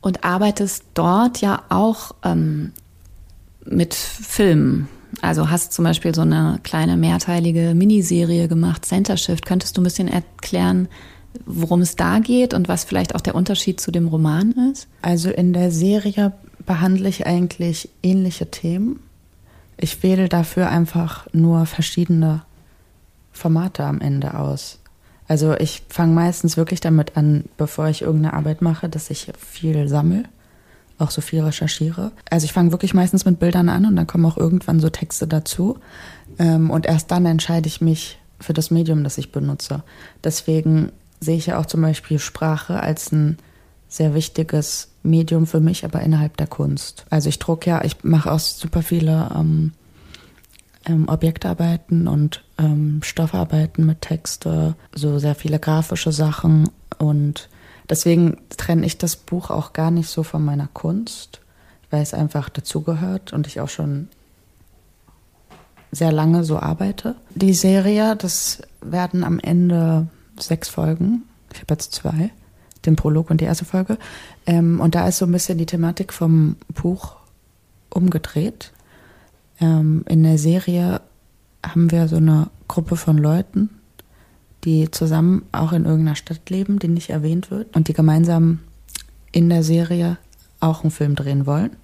und 0.00 0.24
arbeitest 0.24 0.84
dort 0.94 1.40
ja 1.40 1.62
auch 1.68 2.14
ähm, 2.22 2.72
mit 3.64 3.94
Filmen 3.94 4.88
also 5.20 5.50
hast 5.50 5.72
zum 5.72 5.84
Beispiel 5.84 6.14
so 6.14 6.22
eine 6.22 6.60
kleine 6.62 6.96
mehrteilige 6.96 7.74
Miniserie 7.74 8.48
gemacht, 8.48 8.84
Center 8.84 9.16
Shift. 9.16 9.44
Könntest 9.44 9.76
du 9.76 9.80
ein 9.80 9.84
bisschen 9.84 10.08
erklären, 10.08 10.88
worum 11.46 11.80
es 11.80 11.96
da 11.96 12.18
geht 12.18 12.54
und 12.54 12.68
was 12.68 12.84
vielleicht 12.84 13.14
auch 13.14 13.20
der 13.20 13.34
Unterschied 13.34 13.80
zu 13.80 13.90
dem 13.90 14.08
Roman 14.08 14.52
ist? 14.72 14.88
Also 15.02 15.30
in 15.30 15.52
der 15.52 15.70
Serie 15.70 16.32
behandle 16.64 17.08
ich 17.08 17.26
eigentlich 17.26 17.90
ähnliche 18.02 18.50
Themen. 18.50 19.00
Ich 19.76 20.02
wähle 20.02 20.28
dafür 20.28 20.68
einfach 20.68 21.26
nur 21.32 21.66
verschiedene 21.66 22.42
Formate 23.32 23.84
am 23.84 24.00
Ende 24.00 24.34
aus. 24.34 24.78
Also 25.30 25.54
ich 25.54 25.84
fange 25.88 26.12
meistens 26.12 26.56
wirklich 26.56 26.80
damit 26.80 27.16
an, 27.16 27.44
bevor 27.56 27.86
ich 27.86 28.02
irgendeine 28.02 28.34
Arbeit 28.34 28.62
mache, 28.62 28.88
dass 28.88 29.10
ich 29.10 29.30
viel 29.38 29.86
sammle 29.86 30.24
auch 30.98 31.12
so 31.12 31.20
viel 31.20 31.40
recherchiere. 31.40 32.10
Also 32.28 32.44
ich 32.44 32.52
fange 32.52 32.72
wirklich 32.72 32.94
meistens 32.94 33.24
mit 33.24 33.38
Bildern 33.38 33.68
an 33.68 33.86
und 33.86 33.94
dann 33.94 34.08
kommen 34.08 34.26
auch 34.26 34.36
irgendwann 34.36 34.80
so 34.80 34.90
Texte 34.90 35.26
dazu. 35.26 35.78
Ähm, 36.38 36.68
und 36.68 36.84
erst 36.84 37.12
dann 37.12 37.24
entscheide 37.26 37.68
ich 37.68 37.80
mich 37.80 38.18
für 38.40 38.52
das 38.52 38.70
Medium, 38.70 39.04
das 39.04 39.16
ich 39.18 39.32
benutze. 39.32 39.82
Deswegen 40.24 40.90
sehe 41.20 41.36
ich 41.36 41.46
ja 41.46 41.58
auch 41.58 41.66
zum 41.66 41.80
Beispiel 41.80 42.18
Sprache 42.18 42.80
als 42.80 43.12
ein 43.12 43.38
sehr 43.88 44.14
wichtiges 44.14 44.88
Medium 45.04 45.46
für 45.46 45.60
mich, 45.60 45.84
aber 45.84 46.02
innerhalb 46.02 46.36
der 46.36 46.48
Kunst. 46.48 47.06
Also 47.08 47.28
ich 47.28 47.38
drucke 47.38 47.70
ja, 47.70 47.82
ich 47.82 48.02
mache 48.02 48.30
auch 48.30 48.40
super 48.40 48.82
viele 48.82 49.30
ähm, 49.34 49.72
ähm, 50.86 51.08
Objektarbeiten 51.08 52.08
und 52.08 52.44
ähm, 52.58 53.00
Stoffarbeiten 53.02 53.86
mit 53.86 54.00
Texte, 54.00 54.74
so 54.94 55.18
sehr 55.18 55.34
viele 55.34 55.58
grafische 55.58 56.12
Sachen 56.12 56.70
und 56.98 57.48
Deswegen 57.90 58.36
trenne 58.56 58.86
ich 58.86 58.98
das 58.98 59.16
Buch 59.16 59.50
auch 59.50 59.72
gar 59.72 59.90
nicht 59.90 60.08
so 60.08 60.22
von 60.22 60.44
meiner 60.44 60.68
Kunst, 60.72 61.40
weil 61.90 62.02
es 62.02 62.14
einfach 62.14 62.48
dazugehört 62.48 63.32
und 63.32 63.48
ich 63.48 63.60
auch 63.60 63.68
schon 63.68 64.08
sehr 65.90 66.12
lange 66.12 66.44
so 66.44 66.60
arbeite. 66.60 67.16
Die 67.34 67.52
Serie, 67.52 68.14
das 68.14 68.62
werden 68.80 69.24
am 69.24 69.40
Ende 69.40 70.06
sechs 70.38 70.68
Folgen. 70.68 71.24
Ich 71.52 71.62
habe 71.62 71.74
jetzt 71.74 71.92
zwei, 71.92 72.30
den 72.86 72.94
Prolog 72.94 73.28
und 73.28 73.40
die 73.40 73.46
erste 73.46 73.64
Folge. 73.64 73.98
Ähm, 74.46 74.78
und 74.78 74.94
da 74.94 75.08
ist 75.08 75.18
so 75.18 75.26
ein 75.26 75.32
bisschen 75.32 75.58
die 75.58 75.66
Thematik 75.66 76.12
vom 76.12 76.54
Buch 76.72 77.16
umgedreht. 77.90 78.70
Ähm, 79.60 80.04
in 80.08 80.22
der 80.22 80.38
Serie 80.38 81.00
haben 81.64 81.90
wir 81.90 82.08
so 82.08 82.16
eine 82.16 82.48
Gruppe 82.68 82.96
von 82.96 83.18
Leuten, 83.18 83.70
die 84.64 84.90
zusammen 84.90 85.42
auch 85.52 85.72
in 85.72 85.84
irgendeiner 85.84 86.16
Stadt 86.16 86.48
leben, 86.50 86.78
die 86.78 86.88
nicht 86.88 87.10
erwähnt 87.10 87.50
wird 87.50 87.74
und 87.76 87.88
die 87.88 87.92
gemeinsam 87.92 88.60
in 89.32 89.48
der 89.48 89.62
Serie 89.62 90.18
auch 90.60 90.82
einen 90.82 90.90
Film 90.90 91.14
drehen 91.14 91.46
wollen. 91.46 91.76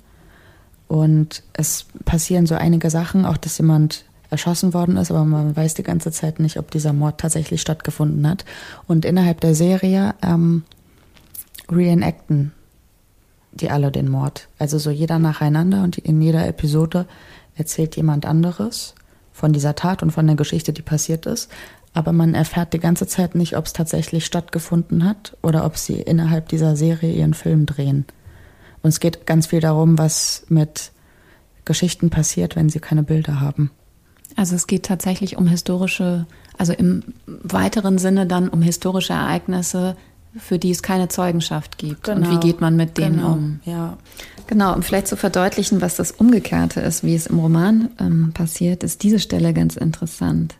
Und 0.88 1.42
es 1.52 1.86
passieren 2.04 2.46
so 2.46 2.54
einige 2.54 2.90
Sachen, 2.90 3.24
auch 3.24 3.36
dass 3.36 3.58
jemand 3.58 4.04
erschossen 4.30 4.74
worden 4.74 4.96
ist, 4.96 5.10
aber 5.10 5.24
man 5.24 5.56
weiß 5.56 5.74
die 5.74 5.82
ganze 5.82 6.10
Zeit 6.10 6.40
nicht, 6.40 6.58
ob 6.58 6.70
dieser 6.70 6.92
Mord 6.92 7.18
tatsächlich 7.18 7.60
stattgefunden 7.60 8.28
hat. 8.28 8.44
Und 8.86 9.04
innerhalb 9.04 9.40
der 9.40 9.54
Serie 9.54 10.14
ähm, 10.22 10.64
reenacten 11.70 12.52
die 13.52 13.70
alle 13.70 13.90
den 13.90 14.08
Mord. 14.08 14.48
Also 14.58 14.78
so 14.78 14.90
jeder 14.90 15.18
nacheinander 15.18 15.82
und 15.82 15.98
in 15.98 16.20
jeder 16.20 16.46
Episode 16.46 17.06
erzählt 17.56 17.96
jemand 17.96 18.26
anderes 18.26 18.94
von 19.32 19.52
dieser 19.52 19.74
Tat 19.74 20.02
und 20.02 20.12
von 20.12 20.26
der 20.26 20.36
Geschichte, 20.36 20.72
die 20.72 20.82
passiert 20.82 21.26
ist. 21.26 21.50
Aber 21.92 22.12
man 22.12 22.34
erfährt 22.34 22.72
die 22.72 22.78
ganze 22.78 23.06
Zeit 23.06 23.34
nicht, 23.34 23.56
ob 23.56 23.66
es 23.66 23.72
tatsächlich 23.72 24.26
stattgefunden 24.26 25.04
hat 25.04 25.36
oder 25.42 25.64
ob 25.64 25.76
sie 25.76 26.00
innerhalb 26.00 26.48
dieser 26.48 26.76
Serie 26.76 27.12
ihren 27.12 27.34
Film 27.34 27.66
drehen. 27.66 28.04
Und 28.82 28.88
es 28.88 29.00
geht 29.00 29.26
ganz 29.26 29.46
viel 29.48 29.60
darum, 29.60 29.98
was 29.98 30.44
mit 30.48 30.92
Geschichten 31.64 32.10
passiert, 32.10 32.54
wenn 32.54 32.68
sie 32.68 32.80
keine 32.80 33.02
Bilder 33.02 33.40
haben. 33.40 33.70
Also 34.36 34.54
es 34.54 34.66
geht 34.66 34.84
tatsächlich 34.84 35.38
um 35.38 35.46
historische, 35.46 36.26
also 36.58 36.74
im 36.74 37.02
weiteren 37.26 37.98
Sinne 37.98 38.26
dann 38.26 38.48
um 38.48 38.60
historische 38.60 39.14
Ereignisse, 39.14 39.96
für 40.38 40.58
die 40.58 40.70
es 40.70 40.82
keine 40.82 41.08
Zeugenschaft 41.08 41.78
gibt. 41.78 42.04
Genau. 42.04 42.16
Und 42.16 42.22
wie 42.24 42.28
genau. 42.28 42.40
geht 42.40 42.60
man 42.60 42.76
mit 42.76 42.98
denen 42.98 43.16
genau. 43.16 43.32
um? 43.32 43.60
Ja. 43.64 43.98
Genau, 44.46 44.74
um 44.74 44.82
vielleicht 44.82 45.08
zu 45.08 45.16
verdeutlichen, 45.16 45.80
was 45.80 45.96
das 45.96 46.12
Umgekehrte 46.12 46.80
ist, 46.80 47.02
wie 47.02 47.14
es 47.14 47.26
im 47.26 47.38
Roman 47.38 47.90
ähm, 47.98 48.32
passiert, 48.32 48.84
ist 48.84 49.02
diese 49.02 49.18
Stelle 49.18 49.52
ganz 49.52 49.76
interessant. 49.76 50.56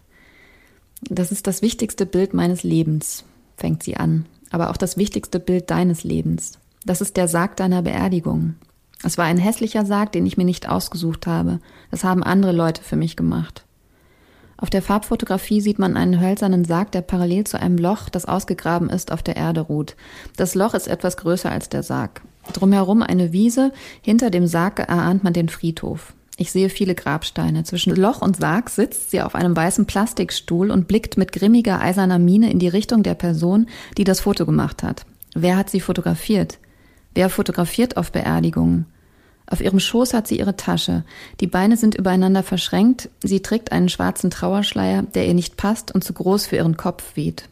Das 1.02 1.30
ist 1.30 1.46
das 1.46 1.62
wichtigste 1.62 2.06
Bild 2.06 2.34
meines 2.34 2.62
Lebens, 2.62 3.24
fängt 3.56 3.82
sie 3.82 3.96
an, 3.96 4.26
aber 4.50 4.70
auch 4.70 4.76
das 4.76 4.96
wichtigste 4.96 5.38
Bild 5.38 5.70
deines 5.70 6.04
Lebens. 6.04 6.58
Das 6.84 7.00
ist 7.00 7.16
der 7.16 7.28
Sarg 7.28 7.56
deiner 7.56 7.82
Beerdigung. 7.82 8.54
Es 9.02 9.18
war 9.18 9.26
ein 9.26 9.38
hässlicher 9.38 9.84
Sarg, 9.84 10.12
den 10.12 10.26
ich 10.26 10.36
mir 10.36 10.44
nicht 10.44 10.68
ausgesucht 10.68 11.26
habe. 11.26 11.60
Das 11.90 12.02
haben 12.02 12.22
andere 12.22 12.52
Leute 12.52 12.82
für 12.82 12.96
mich 12.96 13.16
gemacht. 13.16 13.65
Auf 14.58 14.70
der 14.70 14.82
Farbfotografie 14.82 15.60
sieht 15.60 15.78
man 15.78 15.96
einen 15.96 16.20
hölzernen 16.20 16.64
Sarg, 16.64 16.90
der 16.92 17.02
parallel 17.02 17.44
zu 17.44 17.60
einem 17.60 17.76
Loch, 17.76 18.08
das 18.08 18.24
ausgegraben 18.24 18.88
ist, 18.88 19.12
auf 19.12 19.22
der 19.22 19.36
Erde 19.36 19.60
ruht. 19.60 19.96
Das 20.36 20.54
Loch 20.54 20.74
ist 20.74 20.88
etwas 20.88 21.18
größer 21.18 21.50
als 21.50 21.68
der 21.68 21.82
Sarg. 21.82 22.22
Drumherum 22.52 23.02
eine 23.02 23.32
Wiese, 23.32 23.72
hinter 24.00 24.30
dem 24.30 24.46
Sarg 24.46 24.78
erahnt 24.78 25.24
man 25.24 25.32
den 25.32 25.48
Friedhof. 25.48 26.14
Ich 26.38 26.52
sehe 26.52 26.68
viele 26.68 26.94
Grabsteine. 26.94 27.64
Zwischen 27.64 27.96
Loch 27.96 28.20
und 28.20 28.36
Sarg 28.36 28.70
sitzt 28.70 29.10
sie 29.10 29.22
auf 29.22 29.34
einem 29.34 29.56
weißen 29.56 29.86
Plastikstuhl 29.86 30.70
und 30.70 30.86
blickt 30.86 31.16
mit 31.16 31.32
grimmiger 31.32 31.80
eiserner 31.80 32.18
Miene 32.18 32.50
in 32.50 32.58
die 32.58 32.68
Richtung 32.68 33.02
der 33.02 33.14
Person, 33.14 33.68
die 33.96 34.04
das 34.04 34.20
Foto 34.20 34.44
gemacht 34.44 34.82
hat. 34.82 35.06
Wer 35.34 35.56
hat 35.56 35.70
sie 35.70 35.80
fotografiert? 35.80 36.58
Wer 37.14 37.30
fotografiert 37.30 37.96
auf 37.96 38.12
Beerdigungen? 38.12 38.86
Auf 39.48 39.60
ihrem 39.60 39.78
Schoß 39.78 40.12
hat 40.12 40.26
sie 40.26 40.38
ihre 40.38 40.56
Tasche. 40.56 41.04
Die 41.40 41.46
Beine 41.46 41.76
sind 41.76 41.94
übereinander 41.94 42.42
verschränkt. 42.42 43.08
Sie 43.22 43.40
trägt 43.40 43.72
einen 43.72 43.88
schwarzen 43.88 44.30
Trauerschleier, 44.30 45.02
der 45.02 45.26
ihr 45.26 45.34
nicht 45.34 45.56
passt 45.56 45.94
und 45.94 46.02
zu 46.02 46.12
groß 46.12 46.46
für 46.46 46.56
ihren 46.56 46.76
Kopf 46.76 47.16
weht. 47.16 47.48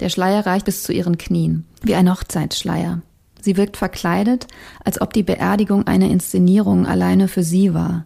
Der 0.00 0.08
Schleier 0.08 0.46
reicht 0.46 0.66
bis 0.66 0.82
zu 0.82 0.92
ihren 0.92 1.18
Knien, 1.18 1.64
wie 1.82 1.94
ein 1.94 2.10
Hochzeitsschleier. 2.10 3.00
Sie 3.40 3.56
wirkt 3.56 3.76
verkleidet, 3.76 4.46
als 4.84 5.00
ob 5.00 5.12
die 5.12 5.22
Beerdigung 5.22 5.86
eine 5.86 6.10
Inszenierung 6.10 6.86
alleine 6.86 7.28
für 7.28 7.42
sie 7.42 7.74
war. 7.74 8.04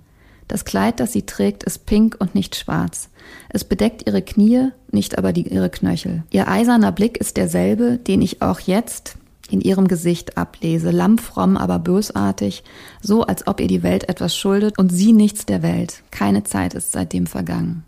Das 0.48 0.64
Kleid, 0.64 0.98
das 0.98 1.12
sie 1.12 1.22
trägt, 1.22 1.62
ist 1.62 1.86
pink 1.86 2.16
und 2.18 2.34
nicht 2.34 2.56
schwarz. 2.56 3.08
Es 3.48 3.64
bedeckt 3.64 4.06
ihre 4.06 4.20
Knie, 4.20 4.70
nicht 4.90 5.16
aber 5.16 5.32
die, 5.32 5.46
ihre 5.46 5.70
Knöchel. 5.70 6.24
Ihr 6.30 6.48
eiserner 6.48 6.92
Blick 6.92 7.18
ist 7.18 7.36
derselbe, 7.36 7.98
den 7.98 8.20
ich 8.20 8.42
auch 8.42 8.60
jetzt 8.60 9.16
in 9.50 9.60
ihrem 9.60 9.88
Gesicht 9.88 10.36
ablese, 10.36 10.90
lammfromm, 10.90 11.56
aber 11.56 11.78
bösartig, 11.78 12.62
so 13.00 13.22
als 13.22 13.46
ob 13.46 13.60
ihr 13.60 13.68
die 13.68 13.82
Welt 13.82 14.08
etwas 14.08 14.36
schuldet 14.36 14.78
und 14.78 14.90
sie 14.90 15.12
nichts 15.12 15.46
der 15.46 15.62
Welt. 15.62 16.02
Keine 16.10 16.44
Zeit 16.44 16.74
ist 16.74 16.92
seitdem 16.92 17.26
vergangen 17.26 17.84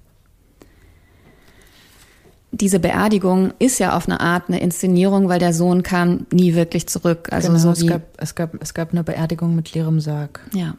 diese 2.52 2.78
Beerdigung 2.78 3.54
ist 3.59 3.78
ja 3.78 3.97
auf 3.97 4.07
eine 4.07 4.21
Art 4.21 4.45
eine 4.49 4.61
Inszenierung, 4.61 5.28
weil 5.28 5.38
der 5.38 5.54
Sohn 5.54 5.83
kam 5.83 6.26
nie 6.31 6.54
wirklich 6.54 6.87
zurück. 6.87 7.28
Also 7.33 7.49
genau, 7.49 7.59
so 7.59 7.71
es, 7.71 7.87
gab, 7.87 8.02
es, 8.19 8.35
gab, 8.35 8.62
es 8.62 8.75
gab 8.75 8.92
eine 8.92 9.02
Beerdigung 9.02 9.57
mit 9.57 9.73
leerem 9.73 10.00
Sarg. 10.00 10.40
Ja. 10.52 10.75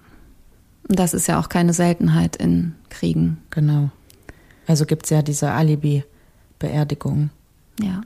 Und 0.88 1.00
das 1.00 1.16
ist 1.16 1.28
ja 1.28 1.40
auch 1.40 1.50
keine 1.50 1.74
Seltenheit 1.74 2.36
in 2.36 2.76
Kriegen. 2.90 3.40
Genau. 3.50 3.90
Also 4.68 4.86
gibt 4.86 5.06
es 5.06 5.10
ja 5.10 5.24
diese 5.24 5.52
Alibi-Beerdigung. 5.52 7.32
Ja. 7.82 8.02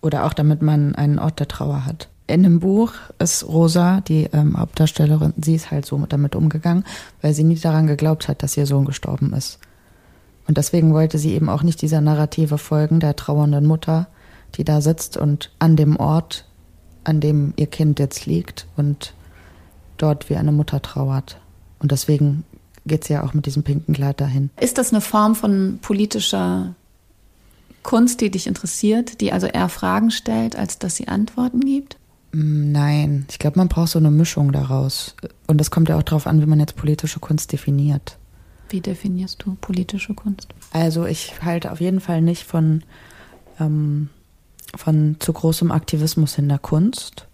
Oder 0.00 0.24
auch 0.24 0.32
damit 0.32 0.62
man 0.62 0.94
einen 0.94 1.18
Ort 1.18 1.40
der 1.40 1.48
Trauer 1.48 1.84
hat. 1.84 2.08
In 2.28 2.42
dem 2.42 2.60
Buch 2.60 2.92
ist 3.18 3.48
Rosa, 3.48 4.02
die 4.02 4.28
ähm, 4.34 4.58
Hauptdarstellerin, 4.58 5.32
sie 5.42 5.54
ist 5.54 5.70
halt 5.70 5.86
so 5.86 5.98
damit 6.06 6.36
umgegangen, 6.36 6.84
weil 7.22 7.32
sie 7.32 7.42
nie 7.42 7.58
daran 7.58 7.86
geglaubt 7.86 8.28
hat, 8.28 8.42
dass 8.42 8.56
ihr 8.56 8.66
Sohn 8.66 8.84
gestorben 8.84 9.32
ist. 9.32 9.58
Und 10.46 10.58
deswegen 10.58 10.92
wollte 10.92 11.16
sie 11.16 11.32
eben 11.32 11.48
auch 11.48 11.62
nicht 11.62 11.80
dieser 11.80 12.02
Narrative 12.02 12.58
folgen, 12.58 13.00
der 13.00 13.16
trauernden 13.16 13.66
Mutter, 13.66 14.08
die 14.56 14.64
da 14.64 14.82
sitzt 14.82 15.16
und 15.16 15.50
an 15.58 15.76
dem 15.76 15.96
Ort, 15.96 16.44
an 17.02 17.20
dem 17.20 17.54
ihr 17.56 17.66
Kind 17.66 17.98
jetzt 17.98 18.26
liegt 18.26 18.66
und 18.76 19.14
dort 19.96 20.28
wie 20.28 20.36
eine 20.36 20.52
Mutter 20.52 20.82
trauert. 20.82 21.40
Und 21.78 21.92
deswegen 21.92 22.44
geht 22.84 23.04
sie 23.04 23.14
ja 23.14 23.24
auch 23.24 23.32
mit 23.32 23.46
diesem 23.46 23.62
pinken 23.62 23.94
Kleid 23.94 24.20
dahin. 24.20 24.50
Ist 24.60 24.76
das 24.76 24.92
eine 24.92 25.00
Form 25.00 25.34
von 25.34 25.78
politischer 25.80 26.74
Kunst, 27.82 28.20
die 28.20 28.30
dich 28.30 28.46
interessiert, 28.46 29.22
die 29.22 29.32
also 29.32 29.46
eher 29.46 29.70
Fragen 29.70 30.10
stellt, 30.10 30.56
als 30.56 30.78
dass 30.78 30.96
sie 30.96 31.08
Antworten 31.08 31.60
gibt? 31.60 31.96
Mm, 32.32 32.72
nein, 32.72 33.26
ich 33.30 33.38
glaube, 33.38 33.58
man 33.58 33.68
braucht 33.68 33.90
so 33.90 33.98
eine 33.98 34.10
Mischung 34.10 34.52
daraus. 34.52 35.14
Und 35.46 35.60
es 35.60 35.70
kommt 35.70 35.88
ja 35.88 35.96
auch 35.96 36.02
darauf 36.02 36.26
an, 36.26 36.40
wie 36.40 36.46
man 36.46 36.60
jetzt 36.60 36.76
politische 36.76 37.20
Kunst 37.20 37.52
definiert. 37.52 38.18
Wie 38.68 38.80
definierst 38.80 39.42
du 39.44 39.56
politische 39.60 40.14
Kunst? 40.14 40.48
Also 40.72 41.06
ich 41.06 41.42
halte 41.42 41.72
auf 41.72 41.80
jeden 41.80 42.00
Fall 42.00 42.20
nicht 42.20 42.44
von, 42.44 42.82
ähm, 43.58 44.10
von 44.76 45.16
zu 45.20 45.32
großem 45.32 45.70
Aktivismus 45.70 46.36
in 46.36 46.48
der 46.48 46.58
Kunst. 46.58 47.26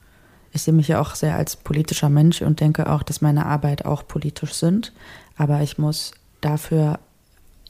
Ich 0.52 0.62
sehe 0.62 0.74
mich 0.74 0.86
ja 0.86 1.00
auch 1.00 1.16
sehr 1.16 1.34
als 1.34 1.56
politischer 1.56 2.08
Mensch 2.08 2.40
und 2.40 2.60
denke 2.60 2.88
auch, 2.88 3.02
dass 3.02 3.20
meine 3.20 3.46
Arbeit 3.46 3.84
auch 3.84 4.06
politisch 4.06 4.52
sind. 4.52 4.92
Aber 5.36 5.60
ich 5.62 5.78
muss 5.78 6.12
dafür 6.40 7.00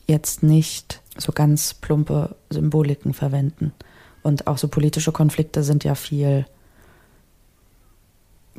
jetzt 0.06 0.42
nicht 0.42 1.00
so 1.16 1.32
ganz 1.32 1.72
plumpe 1.72 2.36
Symboliken 2.50 3.14
verwenden. 3.14 3.72
Und 4.22 4.46
auch 4.46 4.58
so 4.58 4.68
politische 4.68 5.12
Konflikte 5.12 5.62
sind 5.62 5.84
ja 5.84 5.94
viel 5.94 6.44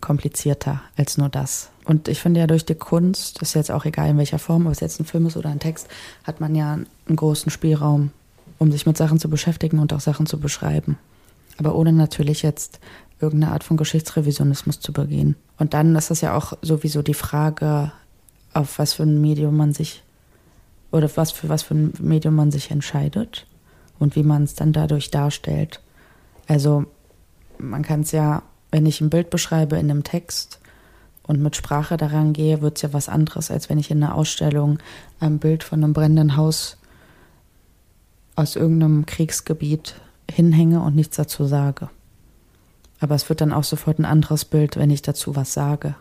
komplizierter 0.02 0.82
als 0.98 1.18
nur 1.18 1.30
das. 1.30 1.70
Und 1.86 2.08
ich 2.08 2.20
finde 2.20 2.40
ja 2.40 2.48
durch 2.48 2.66
die 2.66 2.76
Kunst, 2.76 3.42
ist 3.42 3.54
jetzt 3.54 3.72
auch 3.72 3.86
egal 3.86 4.10
in 4.10 4.18
welcher 4.18 4.40
Form, 4.40 4.66
ob 4.66 4.72
es 4.72 4.80
jetzt 4.80 5.00
ein 5.00 5.06
Film 5.06 5.26
ist 5.28 5.38
oder 5.38 5.50
ein 5.50 5.60
Text, 5.60 5.88
hat 6.24 6.42
man 6.42 6.56
ja 6.56 6.74
einen 6.74 7.16
großen 7.16 7.52
Spielraum, 7.52 8.12
um 8.58 8.72
sich 8.72 8.86
mit 8.86 8.98
Sachen 8.98 9.20
zu 9.20 9.30
beschäftigen 9.30 9.80
und 9.80 9.94
auch 9.94 10.00
Sachen 10.00 10.26
zu 10.26 10.40
beschreiben. 10.40 10.98
Aber 11.58 11.76
ohne 11.76 11.94
natürlich 11.94 12.42
jetzt 12.42 12.80
irgendeine 13.22 13.54
Art 13.54 13.64
von 13.64 13.78
Geschichtsrevisionismus 13.78 14.80
zu 14.80 14.92
begehen. 14.92 15.36
Und 15.58 15.74
dann 15.74 15.96
ist 15.96 16.12
das 16.12 16.22
ja 16.22 16.36
auch 16.36 16.54
sowieso 16.62 17.02
die 17.02 17.14
Frage, 17.14 17.92
auf 18.54 18.80
was 18.80 18.94
für 18.94 19.04
ein 19.04 19.22
Medium 19.22 19.56
man 19.56 19.74
sich 19.74 20.04
oder 20.92 21.10
was 21.16 21.32
für 21.32 21.50
was 21.50 21.64
für 21.64 21.76
ein 21.76 21.94
Medium 22.00 22.36
man 22.36 22.52
sich 22.52 22.72
entscheidet 22.72 23.46
und 24.00 24.16
wie 24.16 24.24
man 24.24 24.44
es 24.44 24.56
dann 24.56 24.74
dadurch 24.74 25.12
darstellt. 25.12 25.82
Also 26.48 26.86
man 27.58 27.84
kann 27.84 28.02
es 28.02 28.12
ja 28.12 28.44
wenn 28.72 28.86
ich 28.86 29.02
ein 29.02 29.10
Bild 29.10 29.30
beschreibe 29.30 29.78
in 29.78 29.90
einem 29.90 30.04
Text 30.04 30.60
und 31.24 31.42
mit 31.42 31.56
Sprache 31.56 31.98
daran 31.98 32.34
gehe, 32.34 32.62
wird 32.62 32.78
es 32.78 32.82
ja 32.84 32.94
was 32.94 33.10
anderes, 33.10 33.52
als 33.52 33.70
wenn 33.70 33.80
ich 33.80 33.92
in 33.92 34.04
einer 34.04 34.16
Ausstellung 34.16 34.80
ein 35.20 35.40
Bild 35.40 35.64
von 35.64 35.84
einem 35.84 35.94
brennenden 35.94 36.38
Haus 36.38 36.78
aus 38.36 38.56
irgendeinem 38.56 39.06
Kriegsgebiet 39.06 39.96
hinhänge 40.30 40.82
und 40.82 40.96
nichts 40.96 41.16
dazu 41.16 41.46
sage. 41.46 41.90
Aber 43.00 43.16
es 43.16 43.30
wird 43.30 43.42
dann 43.42 43.54
auch 43.54 43.64
sofort 43.64 44.00
ein 44.00 44.06
anderes 44.06 44.46
Bild, 44.46 44.78
wenn 44.78 44.90
ich 44.90 45.02
dazu 45.02 45.36
was 45.36 45.54
sage. 45.54 45.96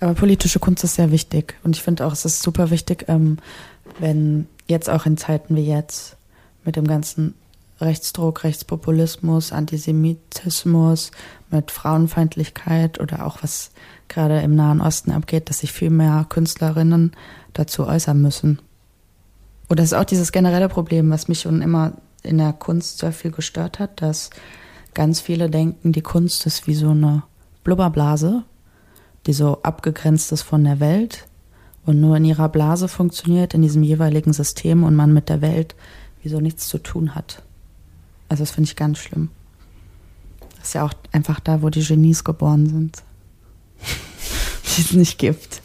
Aber 0.00 0.14
politische 0.14 0.58
Kunst 0.58 0.84
ist 0.84 0.96
sehr 0.96 1.10
wichtig. 1.10 1.54
Und 1.62 1.76
ich 1.76 1.82
finde 1.82 2.06
auch, 2.06 2.12
es 2.12 2.24
ist 2.24 2.42
super 2.42 2.70
wichtig, 2.70 3.04
ähm, 3.08 3.38
wenn 3.98 4.48
jetzt 4.66 4.90
auch 4.90 5.06
in 5.06 5.16
Zeiten 5.16 5.56
wie 5.56 5.66
jetzt 5.66 6.16
mit 6.64 6.76
dem 6.76 6.86
ganzen 6.86 7.34
Rechtsdruck, 7.80 8.44
Rechtspopulismus, 8.44 9.52
Antisemitismus, 9.52 11.10
mit 11.50 11.70
Frauenfeindlichkeit 11.70 13.00
oder 13.00 13.26
auch 13.26 13.42
was 13.42 13.70
gerade 14.08 14.40
im 14.40 14.54
Nahen 14.54 14.80
Osten 14.80 15.12
abgeht, 15.12 15.48
dass 15.48 15.60
sich 15.60 15.72
viel 15.72 15.90
mehr 15.90 16.26
Künstlerinnen 16.28 17.12
dazu 17.52 17.86
äußern 17.86 18.20
müssen. 18.20 18.60
Oder 19.68 19.82
es 19.82 19.92
ist 19.92 19.98
auch 19.98 20.04
dieses 20.04 20.32
generelle 20.32 20.68
Problem, 20.68 21.10
was 21.10 21.28
mich 21.28 21.40
schon 21.40 21.62
immer 21.62 21.94
in 22.22 22.38
der 22.38 22.52
Kunst 22.52 22.98
sehr 22.98 23.12
viel 23.12 23.30
gestört 23.30 23.78
hat, 23.78 24.02
dass 24.02 24.30
ganz 24.94 25.20
viele 25.20 25.50
denken, 25.50 25.92
die 25.92 26.02
Kunst 26.02 26.46
ist 26.46 26.66
wie 26.66 26.74
so 26.74 26.90
eine 26.90 27.22
Blubberblase, 27.64 28.44
die 29.26 29.32
so 29.32 29.62
abgegrenzt 29.62 30.32
ist 30.32 30.42
von 30.42 30.64
der 30.64 30.80
Welt 30.80 31.26
und 31.86 32.00
nur 32.00 32.16
in 32.16 32.24
ihrer 32.24 32.48
Blase 32.48 32.88
funktioniert, 32.88 33.54
in 33.54 33.62
diesem 33.62 33.82
jeweiligen 33.82 34.32
System 34.32 34.84
und 34.84 34.94
man 34.94 35.12
mit 35.12 35.28
der 35.28 35.40
Welt 35.40 35.74
wie 36.22 36.28
so 36.28 36.40
nichts 36.40 36.68
zu 36.68 36.78
tun 36.78 37.14
hat. 37.14 37.42
Also 38.28 38.42
das 38.42 38.50
finde 38.50 38.68
ich 38.68 38.76
ganz 38.76 38.98
schlimm. 38.98 39.30
Das 40.58 40.68
ist 40.68 40.74
ja 40.74 40.84
auch 40.84 40.94
einfach 41.12 41.40
da, 41.40 41.62
wo 41.62 41.70
die 41.70 41.84
Genies 41.84 42.24
geboren 42.24 42.66
sind. 42.66 43.02
die 44.76 44.80
es 44.80 44.92
nicht 44.92 45.18
gibt. 45.18 45.60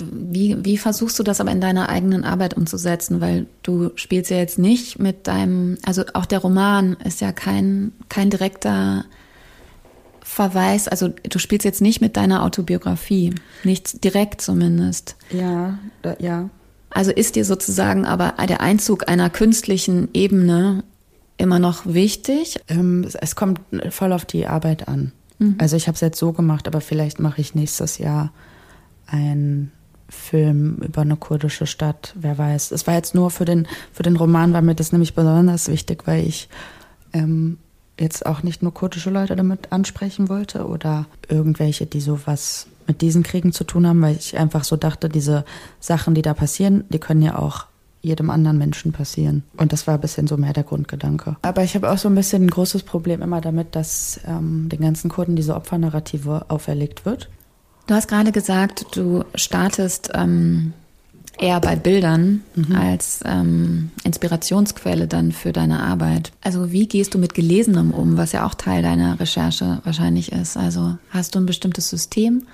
Wie, 0.00 0.64
wie 0.64 0.78
versuchst 0.78 1.18
du 1.18 1.22
das 1.22 1.40
aber 1.40 1.50
in 1.50 1.60
deiner 1.60 1.88
eigenen 1.88 2.24
Arbeit 2.24 2.54
umzusetzen? 2.54 3.20
Weil 3.20 3.46
du 3.62 3.90
spielst 3.96 4.30
ja 4.30 4.38
jetzt 4.38 4.58
nicht 4.58 4.98
mit 4.98 5.26
deinem, 5.26 5.76
also 5.84 6.04
auch 6.14 6.24
der 6.24 6.38
Roman 6.38 6.94
ist 7.04 7.20
ja 7.20 7.32
kein, 7.32 7.92
kein 8.08 8.30
direkter 8.30 9.04
Verweis, 10.22 10.88
also 10.88 11.08
du 11.08 11.38
spielst 11.38 11.64
jetzt 11.64 11.82
nicht 11.82 12.00
mit 12.00 12.16
deiner 12.16 12.42
Autobiografie, 12.42 13.34
nicht 13.64 14.02
direkt 14.02 14.40
zumindest. 14.40 15.16
Ja, 15.30 15.78
da, 16.00 16.16
ja. 16.20 16.48
Also 16.94 17.10
ist 17.10 17.36
dir 17.36 17.44
sozusagen 17.44 18.04
aber 18.04 18.34
der 18.48 18.60
Einzug 18.60 19.08
einer 19.08 19.30
künstlichen 19.30 20.08
Ebene 20.12 20.84
immer 21.38 21.58
noch 21.58 21.86
wichtig? 21.86 22.60
Ähm, 22.68 23.06
es 23.20 23.34
kommt 23.34 23.60
voll 23.90 24.12
auf 24.12 24.24
die 24.24 24.46
Arbeit 24.46 24.88
an. 24.88 25.12
Mhm. 25.38 25.56
Also 25.58 25.76
ich 25.76 25.88
habe 25.88 25.94
es 25.94 26.00
jetzt 26.00 26.18
so 26.18 26.32
gemacht, 26.32 26.68
aber 26.68 26.80
vielleicht 26.80 27.18
mache 27.18 27.40
ich 27.40 27.54
nächstes 27.54 27.98
Jahr 27.98 28.32
einen 29.06 29.72
Film 30.08 30.76
über 30.76 31.00
eine 31.00 31.16
kurdische 31.16 31.66
Stadt. 31.66 32.14
Wer 32.16 32.36
weiß. 32.36 32.70
Es 32.70 32.86
war 32.86 32.94
jetzt 32.94 33.14
nur 33.14 33.30
für 33.30 33.46
den 33.46 33.66
für 33.92 34.02
den 34.02 34.16
Roman 34.16 34.52
war 34.52 34.60
mir 34.60 34.74
das 34.74 34.92
nämlich 34.92 35.14
besonders 35.14 35.68
wichtig, 35.68 36.06
weil 36.06 36.26
ich 36.26 36.48
ähm, 37.14 37.58
jetzt 37.98 38.26
auch 38.26 38.42
nicht 38.42 38.62
nur 38.62 38.74
kurdische 38.74 39.10
Leute 39.10 39.36
damit 39.36 39.72
ansprechen 39.72 40.28
wollte 40.28 40.66
oder 40.66 41.06
irgendwelche, 41.28 41.86
die 41.86 42.00
sowas 42.00 42.66
mit 42.86 43.00
diesen 43.00 43.22
Kriegen 43.22 43.52
zu 43.52 43.64
tun 43.64 43.86
haben, 43.86 44.02
weil 44.02 44.16
ich 44.16 44.38
einfach 44.38 44.64
so 44.64 44.76
dachte, 44.76 45.08
diese 45.08 45.44
Sachen, 45.80 46.14
die 46.14 46.22
da 46.22 46.34
passieren, 46.34 46.84
die 46.88 46.98
können 46.98 47.22
ja 47.22 47.38
auch 47.38 47.66
jedem 48.02 48.30
anderen 48.30 48.58
Menschen 48.58 48.92
passieren. 48.92 49.44
Und 49.56 49.72
das 49.72 49.86
war 49.86 49.94
ein 49.94 50.00
bisschen 50.00 50.26
so 50.26 50.36
mehr 50.36 50.52
der 50.52 50.64
Grundgedanke. 50.64 51.36
Aber 51.42 51.62
ich 51.62 51.74
habe 51.76 51.90
auch 51.90 51.98
so 51.98 52.08
ein 52.08 52.14
bisschen 52.16 52.44
ein 52.44 52.50
großes 52.50 52.82
Problem 52.82 53.22
immer 53.22 53.40
damit, 53.40 53.76
dass 53.76 54.20
ähm, 54.26 54.68
den 54.68 54.80
ganzen 54.80 55.08
Kurden 55.08 55.36
diese 55.36 55.54
Opfernarrative 55.54 56.46
auferlegt 56.48 57.06
wird. 57.06 57.28
Du 57.86 57.94
hast 57.94 58.08
gerade 58.08 58.32
gesagt, 58.32 58.86
du 58.96 59.24
startest 59.34 60.10
ähm, 60.14 60.72
eher 61.38 61.60
bei 61.60 61.76
Bildern 61.76 62.42
mhm. 62.54 62.74
als 62.74 63.20
ähm, 63.24 63.90
Inspirationsquelle 64.04 65.06
dann 65.06 65.32
für 65.32 65.52
deine 65.52 65.80
Arbeit. 65.80 66.32
Also 66.42 66.72
wie 66.72 66.86
gehst 66.86 67.14
du 67.14 67.18
mit 67.18 67.34
Gelesenem 67.34 67.92
um, 67.92 68.16
was 68.16 68.32
ja 68.32 68.46
auch 68.46 68.54
Teil 68.54 68.82
deiner 68.82 69.18
Recherche 69.18 69.80
wahrscheinlich 69.84 70.32
ist? 70.32 70.56
Also 70.56 70.96
hast 71.10 71.34
du 71.34 71.40
ein 71.40 71.46
bestimmtes 71.46 71.88
System, 71.88 72.44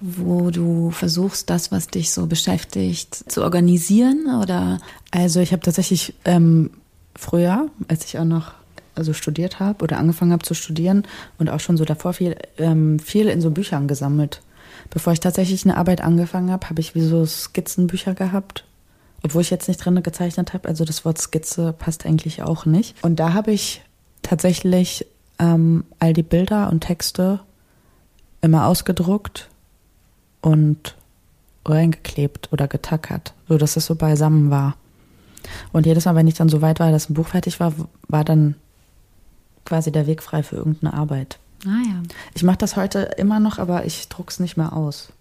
wo 0.00 0.50
du 0.50 0.90
versuchst, 0.90 1.50
das, 1.50 1.70
was 1.72 1.88
dich 1.88 2.12
so 2.12 2.26
beschäftigt, 2.26 3.30
zu 3.30 3.42
organisieren? 3.42 4.26
Oder? 4.40 4.78
Also 5.10 5.40
ich 5.40 5.52
habe 5.52 5.62
tatsächlich 5.62 6.14
ähm, 6.24 6.70
früher, 7.14 7.68
als 7.88 8.04
ich 8.04 8.18
auch 8.18 8.24
noch 8.24 8.52
also 8.94 9.12
studiert 9.12 9.60
habe 9.60 9.82
oder 9.82 9.98
angefangen 9.98 10.32
habe 10.32 10.44
zu 10.44 10.54
studieren 10.54 11.04
und 11.38 11.48
auch 11.48 11.60
schon 11.60 11.76
so 11.76 11.84
davor 11.84 12.12
viel, 12.12 12.36
ähm, 12.58 12.98
viel 12.98 13.28
in 13.28 13.40
so 13.40 13.50
Büchern 13.50 13.88
gesammelt. 13.88 14.42
Bevor 14.90 15.12
ich 15.12 15.20
tatsächlich 15.20 15.64
eine 15.64 15.76
Arbeit 15.76 16.02
angefangen 16.02 16.50
habe, 16.50 16.68
habe 16.68 16.80
ich 16.80 16.94
wie 16.94 17.00
so 17.00 17.24
Skizzenbücher 17.24 18.14
gehabt, 18.14 18.64
obwohl 19.22 19.42
ich 19.42 19.50
jetzt 19.50 19.68
nicht 19.68 19.82
drin 19.82 20.02
gezeichnet 20.02 20.52
habe. 20.52 20.68
Also 20.68 20.84
das 20.84 21.04
Wort 21.04 21.18
Skizze 21.18 21.72
passt 21.72 22.04
eigentlich 22.04 22.42
auch 22.42 22.66
nicht. 22.66 23.02
Und 23.02 23.16
da 23.16 23.32
habe 23.32 23.52
ich 23.52 23.82
tatsächlich 24.20 25.06
ähm, 25.38 25.84
all 25.98 26.12
die 26.12 26.22
Bilder 26.22 26.70
und 26.70 26.80
Texte 26.80 27.40
immer 28.42 28.66
ausgedruckt 28.66 29.48
und 30.42 30.96
reingeklebt 31.64 32.52
oder 32.52 32.68
getackert, 32.68 33.32
so 33.48 33.56
dass 33.56 33.76
es 33.76 33.86
so 33.86 33.94
beisammen 33.94 34.50
war. 34.50 34.76
Und 35.72 35.86
jedes 35.86 36.04
Mal, 36.04 36.14
wenn 36.14 36.28
ich 36.28 36.34
dann 36.34 36.48
so 36.48 36.60
weit 36.60 36.80
war, 36.80 36.90
dass 36.92 37.08
ein 37.08 37.14
Buch 37.14 37.28
fertig 37.28 37.58
war, 37.60 37.72
war 38.08 38.24
dann 38.24 38.56
quasi 39.64 39.90
der 39.90 40.06
Weg 40.06 40.22
frei 40.22 40.42
für 40.42 40.56
irgendeine 40.56 40.92
Arbeit. 40.92 41.38
Ah 41.64 41.82
ja. 41.84 42.02
Ich 42.34 42.42
mache 42.42 42.58
das 42.58 42.76
heute 42.76 42.98
immer 43.16 43.40
noch, 43.40 43.58
aber 43.58 43.86
ich 43.86 44.08
druck's 44.08 44.40
nicht 44.40 44.56
mehr 44.56 44.72
aus. 44.72 45.12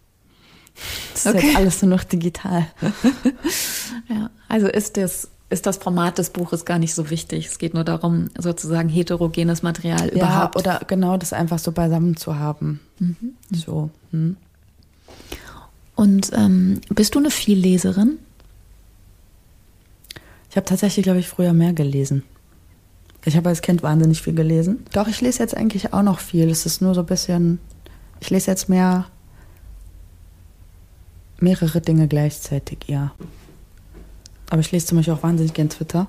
Das 1.14 1.26
ist 1.26 1.36
okay. 1.36 1.48
jetzt 1.48 1.58
alles 1.58 1.82
nur 1.82 1.92
noch 1.92 2.04
digital. 2.04 2.66
ja, 4.10 4.30
also 4.48 4.68
ist 4.68 4.98
das 4.98 5.30
ist 5.50 5.66
das 5.66 5.78
Format 5.78 6.18
des 6.18 6.30
Buches 6.30 6.64
gar 6.64 6.80
nicht 6.80 6.96
so 6.96 7.10
wichtig. 7.10 7.46
Es 7.46 7.60
geht 7.60 7.74
nur 7.74 7.84
darum, 7.84 8.30
sozusagen 8.38 8.88
heterogenes 8.88 9.64
Material 9.64 10.08
ja, 10.08 10.14
überhaupt. 10.14 10.56
Oder 10.56 10.80
genau 10.88 11.18
das 11.18 11.34
einfach 11.34 11.60
so 11.60 11.74
beisammen 11.74 12.16
zu 12.16 12.40
haben. 12.40 12.80
Mhm. 13.00 13.34
So. 13.52 13.90
Hm. 14.12 14.38
Und 16.02 16.32
ähm, 16.34 16.82
bist 16.90 17.14
du 17.14 17.20
eine 17.20 17.30
Vielleserin? 17.30 18.18
Ich 20.50 20.56
habe 20.56 20.66
tatsächlich, 20.66 21.04
glaube 21.04 21.20
ich, 21.20 21.28
früher 21.28 21.54
mehr 21.54 21.74
gelesen. 21.74 22.24
Ich 23.24 23.38
habe 23.38 23.50
als 23.50 23.62
Kind 23.62 23.84
wahnsinnig 23.84 24.24
viel 24.24 24.34
gelesen. 24.34 24.84
Doch, 24.94 25.08
ich 25.08 25.22
lese 25.22 25.44
jetzt 25.44 25.56
eigentlich 25.56 25.94
auch 25.94 26.02
noch 26.02 26.18
viel. 26.18 26.50
Es 26.50 26.66
ist 26.66 26.82
nur 26.82 26.96
so 26.96 27.02
ein 27.02 27.06
bisschen. 27.06 27.60
Ich 28.20 28.32
lese 28.32 28.50
jetzt 28.50 28.68
mehr. 28.68 29.06
mehrere 31.38 31.82
Dinge 31.82 32.08
gleichzeitig, 32.08 32.80
ja. 32.88 33.14
Aber 34.50 34.62
ich 34.62 34.72
lese 34.72 34.88
zum 34.88 34.98
Beispiel 34.98 35.14
auch 35.14 35.22
wahnsinnig 35.22 35.54
gern 35.54 35.70
Twitter. 35.70 36.08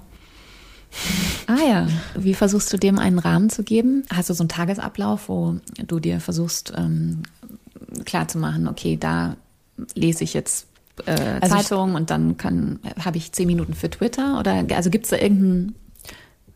Ah 1.46 1.68
ja. 1.68 1.86
Wie 2.16 2.32
versuchst 2.32 2.72
du 2.72 2.78
dem 2.78 2.98
einen 2.98 3.18
Rahmen 3.18 3.50
zu 3.50 3.62
geben? 3.62 4.04
Hast 4.10 4.30
du 4.30 4.32
so 4.32 4.42
einen 4.42 4.48
Tagesablauf, 4.48 5.28
wo 5.28 5.56
du 5.86 6.00
dir 6.00 6.18
versuchst 6.18 6.72
ähm, 6.78 7.24
klarzumachen, 8.06 8.68
okay, 8.68 8.96
da 8.96 9.36
lese 9.94 10.24
ich 10.24 10.34
jetzt 10.34 10.66
äh, 11.06 11.38
also 11.40 11.56
Zeitung 11.56 11.94
und 11.94 12.10
dann 12.10 12.36
habe 13.04 13.16
ich 13.16 13.32
zehn 13.32 13.46
Minuten 13.46 13.74
für 13.74 13.90
Twitter? 13.90 14.38
Oder 14.38 14.64
also 14.74 14.90
gibt 14.90 15.04
es 15.04 15.10
da 15.10 15.16
irgendeinen 15.16 15.74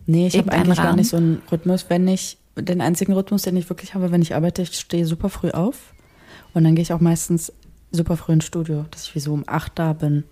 Nee, 0.06 0.28
ich 0.28 0.38
habe 0.38 0.52
eigentlich 0.52 0.78
Rahmen? 0.78 0.88
gar 0.88 0.96
nicht 0.96 1.10
so 1.10 1.16
einen 1.16 1.42
Rhythmus. 1.50 1.86
Wenn 1.88 2.06
ich, 2.06 2.38
den 2.56 2.80
einzigen 2.80 3.12
Rhythmus, 3.12 3.42
den 3.42 3.56
ich 3.56 3.68
wirklich 3.68 3.94
habe, 3.94 4.12
wenn 4.12 4.22
ich 4.22 4.34
arbeite, 4.34 4.62
ich 4.62 4.78
stehe 4.78 5.04
super 5.04 5.28
früh 5.28 5.50
auf 5.50 5.92
und 6.54 6.64
dann 6.64 6.74
gehe 6.74 6.82
ich 6.82 6.92
auch 6.92 7.00
meistens 7.00 7.52
super 7.90 8.16
früh 8.16 8.32
ins 8.32 8.44
Studio, 8.44 8.86
dass 8.90 9.04
ich 9.04 9.14
wie 9.14 9.20
so 9.20 9.32
um 9.32 9.44
acht 9.46 9.72
da 9.78 9.92
bin. 9.92 10.24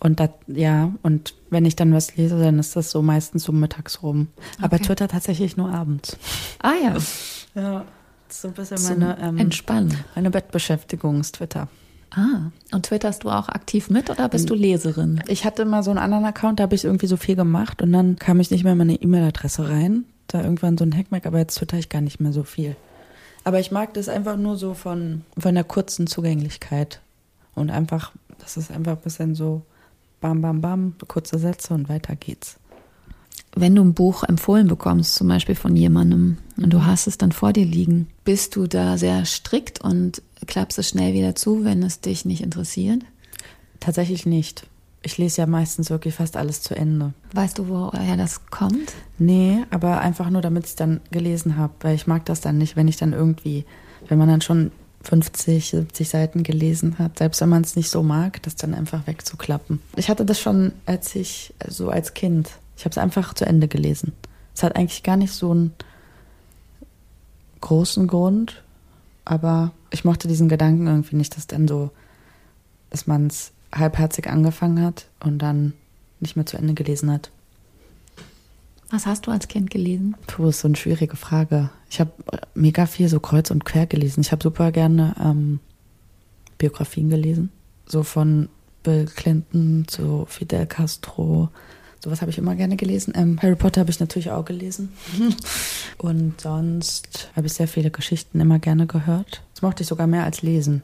Und 0.00 0.20
da, 0.20 0.28
ja, 0.48 0.92
und 1.02 1.34
wenn 1.48 1.64
ich 1.64 1.76
dann 1.76 1.94
was 1.94 2.16
lese, 2.16 2.38
dann 2.38 2.58
ist 2.58 2.76
das 2.76 2.90
so 2.90 3.00
meistens 3.00 3.44
so 3.44 3.52
mittags 3.52 4.02
rum. 4.02 4.28
Aber 4.58 4.76
okay. 4.76 4.86
Twitter 4.86 5.08
tatsächlich 5.08 5.56
nur 5.56 5.72
abends. 5.72 6.18
Ah 6.58 6.74
ja. 6.82 6.96
Ja, 7.54 7.84
so 8.40 8.48
ein 8.48 8.54
bisschen 8.54 8.82
meine 8.82 9.18
ähm, 9.20 9.38
Entspannen. 9.38 9.96
Meine 10.14 10.30
Bettbeschäftigung 10.30 11.20
ist 11.20 11.36
Twitter. 11.36 11.68
Ah, 12.10 12.52
und 12.70 12.86
twitterst 12.86 13.24
du 13.24 13.30
auch 13.30 13.48
aktiv 13.48 13.90
mit 13.90 14.08
oder 14.08 14.28
bist 14.28 14.48
du 14.48 14.54
Leserin? 14.54 15.20
Ich 15.26 15.44
hatte 15.44 15.64
mal 15.64 15.82
so 15.82 15.90
einen 15.90 15.98
anderen 15.98 16.24
Account, 16.24 16.60
da 16.60 16.64
habe 16.64 16.74
ich 16.76 16.84
irgendwie 16.84 17.08
so 17.08 17.16
viel 17.16 17.34
gemacht 17.34 17.82
und 17.82 17.92
dann 17.92 18.16
kam 18.16 18.38
ich 18.38 18.52
nicht 18.52 18.62
mehr 18.62 18.72
in 18.72 18.78
meine 18.78 18.94
E-Mail-Adresse 18.94 19.68
rein. 19.68 20.04
Da 20.28 20.42
irgendwann 20.42 20.78
so 20.78 20.84
ein 20.84 20.96
Hackmack, 20.96 21.26
aber 21.26 21.38
jetzt 21.38 21.56
twitter 21.56 21.76
ich 21.76 21.88
gar 21.88 22.00
nicht 22.00 22.20
mehr 22.20 22.32
so 22.32 22.44
viel. 22.44 22.76
Aber 23.42 23.60
ich 23.60 23.70
mag 23.70 23.94
das 23.94 24.08
einfach 24.08 24.36
nur 24.36 24.56
so 24.56 24.74
von, 24.74 25.22
von 25.36 25.54
der 25.54 25.64
kurzen 25.64 26.06
Zugänglichkeit. 26.06 27.00
Und 27.54 27.70
einfach, 27.70 28.12
das 28.38 28.56
ist 28.56 28.70
einfach 28.70 28.92
ein 28.92 29.02
bisschen 29.02 29.34
so 29.34 29.62
bam, 30.20 30.40
bam, 30.40 30.60
bam, 30.60 30.94
kurze 31.08 31.38
Sätze 31.38 31.74
und 31.74 31.88
weiter 31.88 32.16
geht's. 32.16 32.58
Wenn 33.56 33.76
du 33.76 33.82
ein 33.82 33.94
Buch 33.94 34.24
empfohlen 34.24 34.66
bekommst, 34.66 35.14
zum 35.14 35.28
Beispiel 35.28 35.54
von 35.54 35.76
jemandem, 35.76 36.38
und 36.56 36.72
du 36.72 36.84
hast 36.84 37.06
es 37.06 37.18
dann 37.18 37.32
vor 37.32 37.52
dir 37.52 37.64
liegen, 37.64 38.08
bist 38.24 38.56
du 38.56 38.66
da 38.66 38.98
sehr 38.98 39.24
strikt 39.24 39.80
und 39.80 40.22
klappst 40.46 40.78
es 40.78 40.88
schnell 40.88 41.14
wieder 41.14 41.34
zu, 41.34 41.64
wenn 41.64 41.82
es 41.82 42.00
dich 42.00 42.24
nicht 42.24 42.42
interessiert? 42.42 43.02
Tatsächlich 43.80 44.26
nicht. 44.26 44.66
Ich 45.02 45.18
lese 45.18 45.42
ja 45.42 45.46
meistens 45.46 45.90
wirklich 45.90 46.14
fast 46.14 46.36
alles 46.36 46.62
zu 46.62 46.74
Ende. 46.74 47.12
Weißt 47.32 47.58
du, 47.58 47.68
woher 47.68 48.16
das 48.16 48.46
kommt? 48.46 48.92
Nee, 49.18 49.64
aber 49.70 50.00
einfach 50.00 50.30
nur, 50.30 50.40
damit 50.40 50.64
ich 50.64 50.70
es 50.70 50.76
dann 50.76 51.00
gelesen 51.10 51.56
habe, 51.56 51.74
weil 51.80 51.94
ich 51.94 52.06
mag 52.06 52.24
das 52.24 52.40
dann 52.40 52.58
nicht, 52.58 52.74
wenn 52.74 52.88
ich 52.88 52.96
dann 52.96 53.12
irgendwie, 53.12 53.66
wenn 54.08 54.18
man 54.18 54.28
dann 54.28 54.40
schon 54.40 54.72
50, 55.02 55.70
70 55.70 56.08
Seiten 56.08 56.42
gelesen 56.42 56.98
hat, 56.98 57.18
selbst 57.18 57.40
wenn 57.42 57.50
man 57.50 57.62
es 57.62 57.76
nicht 57.76 57.90
so 57.90 58.02
mag, 58.02 58.42
das 58.42 58.56
dann 58.56 58.74
einfach 58.74 59.06
wegzuklappen. 59.06 59.80
Ich 59.96 60.08
hatte 60.08 60.24
das 60.24 60.40
schon, 60.40 60.72
als 60.86 61.14
ich, 61.14 61.52
so 61.60 61.66
also 61.66 61.90
als 61.90 62.14
Kind. 62.14 62.50
Ich 62.76 62.84
habe 62.84 62.90
es 62.90 62.98
einfach 62.98 63.34
zu 63.34 63.46
Ende 63.46 63.68
gelesen. 63.68 64.12
Es 64.54 64.62
hat 64.62 64.76
eigentlich 64.76 65.02
gar 65.02 65.16
nicht 65.16 65.32
so 65.32 65.50
einen 65.50 65.74
großen 67.60 68.06
Grund, 68.06 68.62
aber 69.24 69.72
ich 69.90 70.04
mochte 70.04 70.28
diesen 70.28 70.48
Gedanken 70.48 70.86
irgendwie 70.86 71.16
nicht, 71.16 71.36
dass 71.36 71.46
dann 71.46 71.66
so, 71.66 71.90
dass 72.90 73.06
man 73.06 73.26
es 73.28 73.52
halbherzig 73.74 74.28
angefangen 74.28 74.84
hat 74.84 75.06
und 75.20 75.38
dann 75.38 75.72
nicht 76.20 76.36
mehr 76.36 76.46
zu 76.46 76.56
Ende 76.56 76.74
gelesen 76.74 77.10
hat. 77.10 77.30
Was 78.90 79.06
hast 79.06 79.26
du 79.26 79.30
als 79.30 79.48
Kind 79.48 79.70
gelesen? 79.70 80.14
Puh, 80.26 80.48
ist 80.48 80.60
so 80.60 80.68
eine 80.68 80.76
schwierige 80.76 81.16
Frage. 81.16 81.70
Ich 81.90 82.00
habe 82.00 82.12
mega 82.54 82.86
viel 82.86 83.08
so 83.08 83.18
kreuz 83.18 83.50
und 83.50 83.64
quer 83.64 83.86
gelesen. 83.86 84.20
Ich 84.20 84.30
habe 84.30 84.42
super 84.42 84.70
gerne 84.70 85.14
ähm, 85.18 85.58
Biografien 86.58 87.10
gelesen. 87.10 87.50
So 87.86 88.02
von 88.02 88.48
Bill 88.82 89.06
Clinton 89.06 89.86
zu 89.88 90.26
Fidel 90.28 90.66
Castro, 90.66 91.48
Sowas 92.04 92.20
habe 92.20 92.30
ich 92.30 92.36
immer 92.36 92.54
gerne 92.54 92.76
gelesen. 92.76 93.14
Ähm, 93.16 93.38
Harry 93.40 93.56
Potter 93.56 93.80
habe 93.80 93.90
ich 93.90 93.98
natürlich 93.98 94.30
auch 94.30 94.44
gelesen. 94.44 94.92
Und 95.98 96.38
sonst 96.38 97.30
habe 97.34 97.46
ich 97.46 97.54
sehr 97.54 97.66
viele 97.66 97.90
Geschichten 97.90 98.40
immer 98.40 98.58
gerne 98.58 98.86
gehört. 98.86 99.42
Das 99.54 99.62
mochte 99.62 99.84
ich 99.84 99.88
sogar 99.88 100.06
mehr 100.06 100.24
als 100.24 100.42
lesen. 100.42 100.82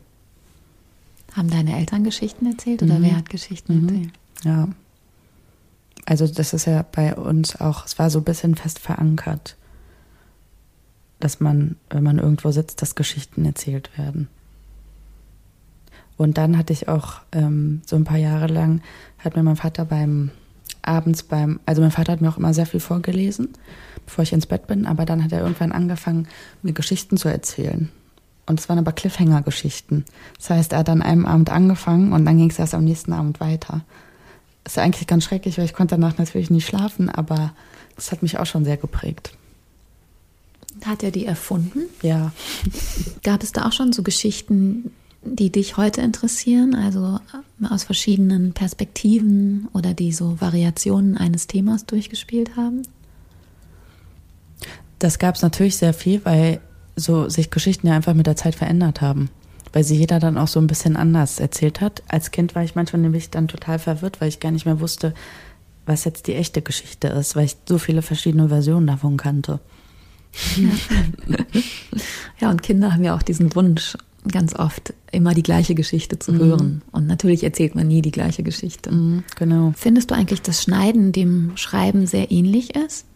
Haben 1.35 1.51
deine 1.51 1.77
Eltern 1.79 2.05
Geschichten 2.05 2.47
erzählt 2.47 2.83
oder 2.83 2.99
mhm. 2.99 3.03
wer 3.03 3.17
hat 3.19 3.29
Geschichten 3.29 3.83
mhm. 3.83 3.89
erzählt? 3.89 4.13
Ja. 4.45 4.69
Also 6.07 6.27
das 6.27 6.55
ist 6.55 6.65
ja 6.65 6.87
bei 6.91 7.15
uns 7.15 7.61
auch, 7.61 7.85
es 7.85 7.99
war 7.99 8.09
so 8.09 8.21
ein 8.21 8.25
bisschen 8.25 8.55
fest 8.55 8.79
verankert, 8.79 9.59
dass 11.19 11.39
man, 11.39 11.77
wenn 11.91 12.03
man 12.03 12.19
irgendwo 12.19 12.51
sitzt, 12.51 12.81
dass 12.81 12.95
Geschichten 12.95 13.45
erzählt 13.45 13.91
werden. 13.99 14.29
Und 16.17 16.39
dann 16.39 16.57
hatte 16.57 16.73
ich 16.73 16.89
auch 16.89 17.21
ähm, 17.33 17.83
so 17.85 17.97
ein 17.97 18.05
paar 18.05 18.17
Jahre 18.17 18.47
lang, 18.47 18.81
hat 19.19 19.37
mir 19.37 19.43
mein 19.43 19.57
Vater 19.57 19.85
beim 19.85 20.31
abends 20.83 21.23
beim, 21.23 21.61
also 21.67 21.83
mein 21.83 21.91
Vater 21.91 22.13
hat 22.13 22.21
mir 22.21 22.29
auch 22.29 22.39
immer 22.39 22.55
sehr 22.55 22.67
viel 22.67 22.81
vorgelesen, 22.81 23.49
bevor 24.05 24.23
ich 24.23 24.33
ins 24.33 24.47
Bett 24.47 24.67
bin, 24.67 24.87
aber 24.87 25.05
dann 25.05 25.23
hat 25.23 25.33
er 25.33 25.41
irgendwann 25.41 25.73
angefangen, 25.73 26.29
mir 26.63 26.73
Geschichten 26.73 27.17
zu 27.17 27.29
erzählen. 27.29 27.91
Und 28.47 28.59
es 28.59 28.69
waren 28.69 28.79
aber 28.79 28.93
Cliffhanger-Geschichten. 28.93 30.05
Das 30.39 30.51
heißt, 30.51 30.73
er 30.73 30.81
hat 30.81 30.89
an 30.89 31.03
einem 31.03 31.27
Abend 31.27 31.51
angefangen 31.51 32.13
und 32.13 32.25
dann 32.25 32.37
ging 32.37 32.51
es 32.51 32.59
erst 32.59 32.75
am 32.75 32.85
nächsten 32.85 33.13
Abend 33.13 33.39
weiter. 33.41 33.83
Das 34.65 34.75
ist 34.75 34.79
eigentlich 34.79 35.07
ganz 35.07 35.25
schrecklich, 35.25 35.57
weil 35.59 35.65
ich 35.65 35.75
konnte 35.75 35.95
danach 35.95 36.19
natürlich 36.19 36.51
nicht 36.51 36.67
schlafen, 36.67 37.09
aber 37.09 37.53
das 37.97 38.13
hat 38.13 38.23
mich 38.23 38.39
auch 38.39 38.47
schon 38.47 38.65
sehr 38.65 38.77
geprägt. 38.77 39.33
Hat 40.85 41.03
er 41.03 41.11
die 41.11 41.27
erfunden? 41.27 41.83
Ja. 42.03 42.33
Gab 43.23 43.43
es 43.43 43.53
da 43.53 43.67
auch 43.67 43.73
schon 43.73 43.93
so 43.93 44.03
Geschichten, 44.03 44.93
die 45.23 45.51
dich 45.51 45.77
heute 45.77 46.01
interessieren, 46.01 46.75
also 46.75 47.19
äh, 47.63 47.67
aus 47.67 47.85
verschiedenen 47.85 48.53
Perspektiven 48.53 49.69
oder 49.73 49.95
die 49.95 50.13
so 50.13 50.41
Variationen 50.41 51.17
eines 51.17 51.47
Themas 51.47 51.85
durchgespielt 51.87 52.57
haben? 52.57 52.83
Das 54.99 55.19
gab 55.19 55.35
es 55.35 55.43
natürlich 55.43 55.77
sehr 55.77 55.95
viel, 55.95 56.25
weil 56.25 56.61
so 56.97 57.29
sich 57.29 57.51
Geschichten 57.51 57.87
ja 57.87 57.95
einfach 57.95 58.15
mit 58.15 58.27
der 58.27 58.37
Zeit 58.37 58.55
verändert 58.55 59.01
haben. 59.01 59.31
Weil 59.73 59.85
sie 59.85 59.97
jeder 59.97 60.19
dann 60.19 60.37
auch 60.37 60.49
so 60.49 60.61
ein 60.61 60.67
bisschen 60.67 60.97
anders 60.97 61.39
erzählt 61.39 61.81
hat. 61.81 62.03
Als 62.09 62.33
Kind 62.33 62.55
war 62.55 62.65
ich 62.65 62.75
manchmal 62.75 63.03
nämlich 63.03 63.31
dann 63.31 63.47
total 63.47 63.79
verwirrt, 63.79 64.21
weil 64.21 64.29
ich 64.29 64.41
gar 64.41 64.51
nicht 64.51 64.67
mehr 64.67 64.81
wusste, 64.81 65.15
was 65.87 66.05
jetzt 66.05 66.27
die 66.27 66.35
echte 66.35 66.61
Geschichte 66.61 67.09
ist, 67.09 67.37
weil 67.37 67.45
ich 67.45 67.57
so 67.69 67.79
viele 67.79 68.03
verschiedene 68.03 68.49
Versionen 68.49 68.87
davon 68.87 69.17
kannte. 69.17 69.61
Ja, 70.57 71.37
ja 72.41 72.51
und 72.51 72.63
Kinder 72.63 72.93
haben 72.93 73.05
ja 73.05 73.15
auch 73.15 73.23
diesen 73.23 73.55
Wunsch, 73.55 73.97
ganz 74.29 74.55
oft 74.55 74.93
immer 75.13 75.35
die 75.35 75.43
gleiche 75.43 75.75
Geschichte 75.75 76.19
zu 76.19 76.33
mhm. 76.33 76.39
hören. 76.39 76.83
Und 76.93 77.07
natürlich 77.07 77.43
erzählt 77.43 77.75
man 77.75 77.89
nie 77.89 78.03
die 78.03 78.11
gleiche 78.11 78.43
Geschichte. 78.43 78.91
Mhm, 78.93 79.25
genau. 79.37 79.73
Findest 79.77 80.11
du 80.11 80.15
eigentlich, 80.15 80.43
dass 80.43 80.63
Schneiden 80.63 81.13
dem 81.13 81.53
Schreiben 81.57 82.07
sehr 82.07 82.31
ähnlich 82.31 82.75
ist? 82.75 83.07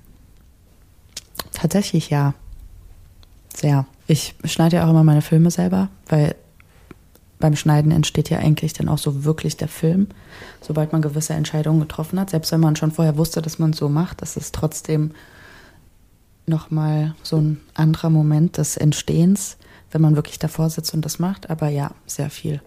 Tatsächlich 1.53 2.11
ja. 2.11 2.35
Sehr. 3.55 3.87
Ich 4.07 4.35
schneide 4.45 4.77
ja 4.77 4.87
auch 4.87 4.91
immer 4.91 5.05
meine 5.05 5.23
Filme 5.23 5.51
selber, 5.51 5.89
weil 6.09 6.35
beim 7.39 7.57
Schneiden 7.57 7.93
entsteht 7.93 8.31
ja 8.31 8.39
eigentlich 8.39 8.73
dann 8.73 8.89
auch 8.89 8.99
so 8.99 9.25
wirklich 9.25 9.57
der 9.57 9.69
Film, 9.69 10.09
sobald 10.61 10.93
man 10.93 11.03
gewisse 11.03 11.35
Entscheidungen 11.35 11.81
getroffen 11.81 12.19
hat. 12.19 12.31
Selbst 12.31 12.53
wenn 12.53 12.61
man 12.61 12.77
schon 12.77 12.91
vorher 12.91 13.17
wusste, 13.17 13.43
dass 13.43 13.59
man 13.59 13.71
es 13.71 13.79
so 13.79 13.89
macht, 13.89 14.23
das 14.23 14.37
ist 14.37 14.55
trotzdem 14.55 15.13
nochmal 16.47 17.15
so 17.23 17.37
ein 17.37 17.61
anderer 17.75 18.11
Moment 18.11 18.59
des 18.59 18.77
Entstehens, 18.77 19.57
wenn 19.95 20.03
man 20.03 20.17
wirklich 20.17 20.41
davor 20.41 20.69
sitzt 20.71 20.93
und 20.93 21.05
das 21.05 21.21
macht. 21.21 21.49
Aber 21.49 21.69
ja, 21.69 21.93
sehr 22.05 22.29
viel. 22.29 22.61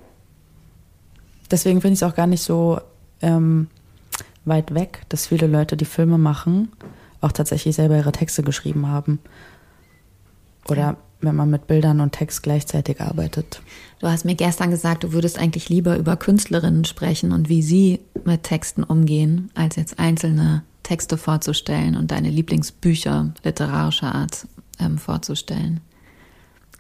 Deswegen 1.52 1.82
finde 1.82 1.94
ich 1.94 2.02
es 2.02 2.04
auch 2.04 2.16
gar 2.16 2.26
nicht 2.26 2.42
so 2.42 2.80
ähm, 3.22 3.68
weit 4.46 4.74
weg, 4.74 5.02
dass 5.10 5.28
viele 5.28 5.48
Leute, 5.48 5.76
die 5.76 5.86
Filme 5.86 6.18
machen, 6.18 6.72
auch 7.20 7.34
tatsächlich 7.34 7.76
selber 7.76 7.98
ihre 7.98 8.13
Texte 8.13 8.44
geschrieben 8.44 8.88
haben. 8.88 9.20
Oder 10.70 10.82
ja. 10.82 10.98
wenn 11.20 11.36
man 11.36 11.50
mit 11.50 11.68
Bildern 11.68 12.00
und 12.00 12.13
Text 12.13 12.44
gleichzeitig 12.44 13.02
arbeitet. 13.02 13.62
Du 14.00 14.08
hast 14.08 14.24
mir 14.24 14.36
gestern 14.36 14.72
gesagt, 14.72 15.04
du 15.04 15.12
würdest 15.12 15.38
eigentlich 15.38 15.68
lieber 15.68 15.98
über 15.98 16.16
Künstlerinnen 16.16 16.86
sprechen 16.86 17.34
und 17.34 17.50
wie 17.50 17.62
sie 17.62 18.00
mit 18.24 18.44
Texten 18.44 18.86
umgehen, 18.86 19.52
als 19.54 19.76
jetzt 19.76 20.00
einzelne 20.00 20.63
Texte 20.84 21.18
vorzustellen 21.18 21.98
und 21.98 22.12
deine 22.12 22.30
Lieblingsbücher 22.30 23.34
literarischer 23.44 24.16
Art 24.16 24.48
ähm, 24.80 24.98
vorzustellen 24.98 25.82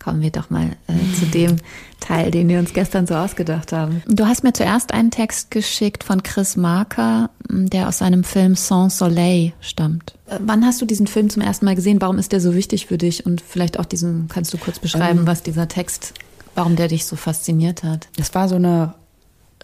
kommen 0.07 0.21
wir 0.21 0.31
doch 0.31 0.49
mal 0.49 0.69
äh, 0.87 1.19
zu 1.19 1.25
dem 1.25 1.57
Teil, 1.99 2.31
den 2.31 2.47
wir 2.47 2.59
uns 2.59 2.71
gestern 2.71 3.05
so 3.05 3.15
ausgedacht 3.15 3.73
haben. 3.73 4.01
Du 4.07 4.25
hast 4.25 4.41
mir 4.41 4.53
zuerst 4.53 4.93
einen 4.93 5.11
Text 5.11 5.51
geschickt 5.51 6.05
von 6.05 6.23
Chris 6.23 6.55
Marker, 6.55 7.29
der 7.49 7.89
aus 7.89 7.97
seinem 7.97 8.23
Film 8.23 8.55
Sans 8.55 8.97
Soleil 8.97 9.51
stammt. 9.59 10.15
Äh, 10.27 10.39
wann 10.39 10.65
hast 10.65 10.81
du 10.81 10.85
diesen 10.85 11.07
Film 11.07 11.29
zum 11.29 11.41
ersten 11.41 11.65
Mal 11.65 11.75
gesehen? 11.75 11.99
Warum 11.99 12.19
ist 12.19 12.31
der 12.31 12.39
so 12.39 12.55
wichtig 12.55 12.85
für 12.85 12.97
dich? 12.97 13.25
Und 13.25 13.41
vielleicht 13.41 13.77
auch 13.77 13.83
diesen, 13.83 14.29
kannst 14.29 14.53
du 14.53 14.57
kurz 14.57 14.79
beschreiben, 14.79 15.19
ähm, 15.19 15.27
was 15.27 15.43
dieser 15.43 15.67
Text, 15.67 16.13
warum 16.55 16.77
der 16.77 16.87
dich 16.87 17.05
so 17.05 17.17
fasziniert 17.17 17.83
hat? 17.83 18.07
Es 18.17 18.33
war 18.33 18.47
so 18.47 18.55
eine 18.55 18.93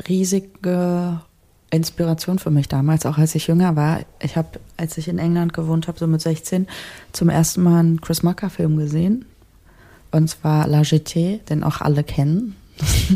riesige 0.10 1.22
Inspiration 1.72 2.38
für 2.38 2.52
mich 2.52 2.68
damals, 2.68 3.06
auch 3.06 3.18
als 3.18 3.34
ich 3.34 3.48
jünger 3.48 3.78
war. 3.78 4.02
Ich 4.20 4.36
habe, 4.36 4.60
als 4.76 4.98
ich 4.98 5.08
in 5.08 5.20
England 5.20 5.54
gewohnt 5.54 5.88
habe, 5.88 5.98
so 5.98 6.06
mit 6.06 6.20
16, 6.20 6.68
zum 7.14 7.30
ersten 7.30 7.64
Mal 7.64 7.80
einen 7.80 8.02
Chris 8.02 8.24
Marker 8.24 8.50
Film 8.50 8.76
gesehen 8.76 9.24
und 10.14 10.28
zwar 10.28 10.68
La 10.68 10.82
Jetée, 10.82 11.44
den 11.46 11.64
auch 11.64 11.82
alle 11.82 12.04
kennen. 12.04 12.56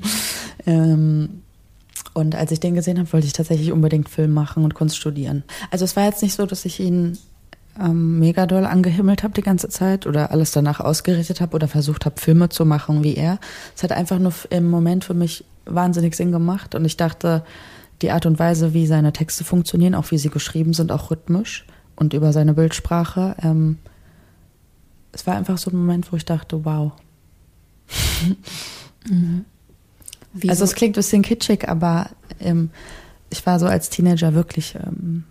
ähm, 0.66 1.42
und 2.14 2.36
als 2.36 2.52
ich 2.52 2.60
den 2.60 2.74
gesehen 2.74 2.98
habe, 2.98 3.12
wollte 3.14 3.28
ich 3.28 3.34
tatsächlich 3.34 3.72
unbedingt 3.72 4.10
Film 4.10 4.34
machen 4.34 4.64
und 4.64 4.74
Kunst 4.74 4.98
studieren. 4.98 5.44
Also 5.70 5.86
es 5.86 5.96
war 5.96 6.06
jetzt 6.06 6.24
nicht 6.24 6.34
so, 6.34 6.46
dass 6.46 6.66
ich 6.66 6.80
ihn 6.80 7.18
ähm, 7.80 8.20
mega 8.20 8.48
doll 8.48 8.66
angehimmelt 8.66 9.24
habe 9.24 9.36
die 9.36 9.42
ganze 9.42 9.70
Zeit 9.70 10.08
oder 10.08 10.32
alles 10.32 10.52
danach 10.52 10.80
ausgerichtet 10.80 11.42
habe 11.42 11.56
oder 11.56 11.68
versucht 11.68 12.06
habe, 12.06 12.20
Filme 12.20 12.50
zu 12.50 12.66
machen 12.66 13.04
wie 13.04 13.16
er. 13.16 13.40
Es 13.76 13.84
hat 13.84 13.92
einfach 13.92 14.20
nur 14.20 14.34
im 14.50 14.70
Moment 14.70 15.04
für 15.04 15.14
mich 15.14 15.46
wahnsinnig 15.66 16.16
Sinn 16.16 16.32
gemacht 16.32 16.76
und 16.76 16.86
ich 16.86 16.98
dachte, 16.98 17.44
die 18.02 18.12
Art 18.12 18.26
und 18.26 18.40
Weise, 18.40 18.74
wie 18.74 18.88
seine 18.88 19.14
Texte 19.14 19.44
funktionieren, 19.44 19.96
auch 19.96 20.12
wie 20.12 20.18
sie 20.18 20.30
geschrieben 20.30 20.74
sind, 20.74 20.92
auch 20.92 21.12
rhythmisch 21.12 21.66
und 21.96 22.14
über 22.14 22.32
seine 22.34 22.54
Bildsprache, 22.54 23.36
ähm, 23.42 23.78
es 25.12 25.26
war 25.26 25.36
einfach 25.36 25.58
so 25.58 25.72
ein 25.72 25.78
Moment, 25.78 26.12
wo 26.12 26.18
ich 26.18 26.26
dachte, 26.26 26.64
wow. 26.66 26.92
mhm. 29.10 29.46
Also 30.48 30.64
es 30.64 30.76
klingt 30.76 30.96
ein 30.96 31.00
bisschen 31.00 31.22
kitschig, 31.22 31.68
aber 31.68 32.10
ähm, 32.40 32.70
ich 33.30 33.46
war 33.46 33.60
so 33.60 33.66
als 33.66 33.90
Teenager 33.90 34.34
wirklich, 34.34 34.76
ähm, 34.76 35.24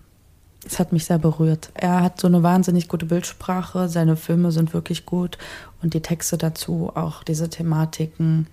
es 0.66 0.78
hat 0.78 0.92
mich 0.92 1.04
sehr 1.04 1.18
berührt. 1.18 1.70
Er 1.74 2.02
hat 2.02 2.20
so 2.20 2.26
eine 2.26 2.42
wahnsinnig 2.42 2.88
gute 2.88 3.06
Bildsprache, 3.06 3.88
seine 3.88 4.16
Filme 4.16 4.50
sind 4.50 4.74
wirklich 4.74 5.06
gut 5.06 5.38
und 5.82 5.94
die 5.94 6.02
Texte 6.02 6.38
dazu, 6.38 6.90
auch 6.94 7.22
diese 7.22 7.48
Thematiken, 7.48 8.48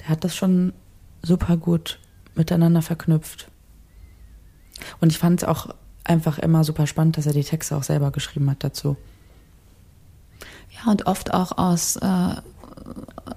der 0.00 0.08
hat 0.10 0.24
das 0.24 0.36
schon 0.36 0.72
super 1.22 1.56
gut 1.56 1.98
miteinander 2.34 2.82
verknüpft. 2.82 3.48
Und 5.00 5.10
ich 5.10 5.18
fand 5.18 5.42
es 5.42 5.48
auch 5.48 5.68
einfach 6.02 6.38
immer 6.38 6.64
super 6.64 6.86
spannend, 6.86 7.16
dass 7.16 7.26
er 7.26 7.32
die 7.32 7.44
Texte 7.44 7.76
auch 7.76 7.82
selber 7.82 8.10
geschrieben 8.10 8.50
hat 8.50 8.62
dazu. 8.62 8.96
Und 10.86 11.06
oft 11.06 11.32
auch 11.32 11.56
aus 11.56 11.96
äh, 11.96 12.34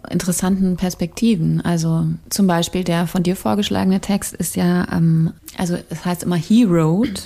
interessanten 0.10 0.78
Perspektiven. 0.78 1.62
Also 1.62 2.06
zum 2.30 2.48
Beispiel 2.48 2.84
der 2.84 3.08
von 3.08 3.24
dir 3.24 3.36
vorgeschlagene 3.36 4.02
Text 4.02 4.34
ist 4.34 4.56
ja, 4.56 4.88
ähm, 4.92 5.34
also 5.58 5.78
es 5.90 6.06
heißt 6.06 6.24
immer 6.24 6.36
He 6.36 6.68
wrote. 6.70 7.24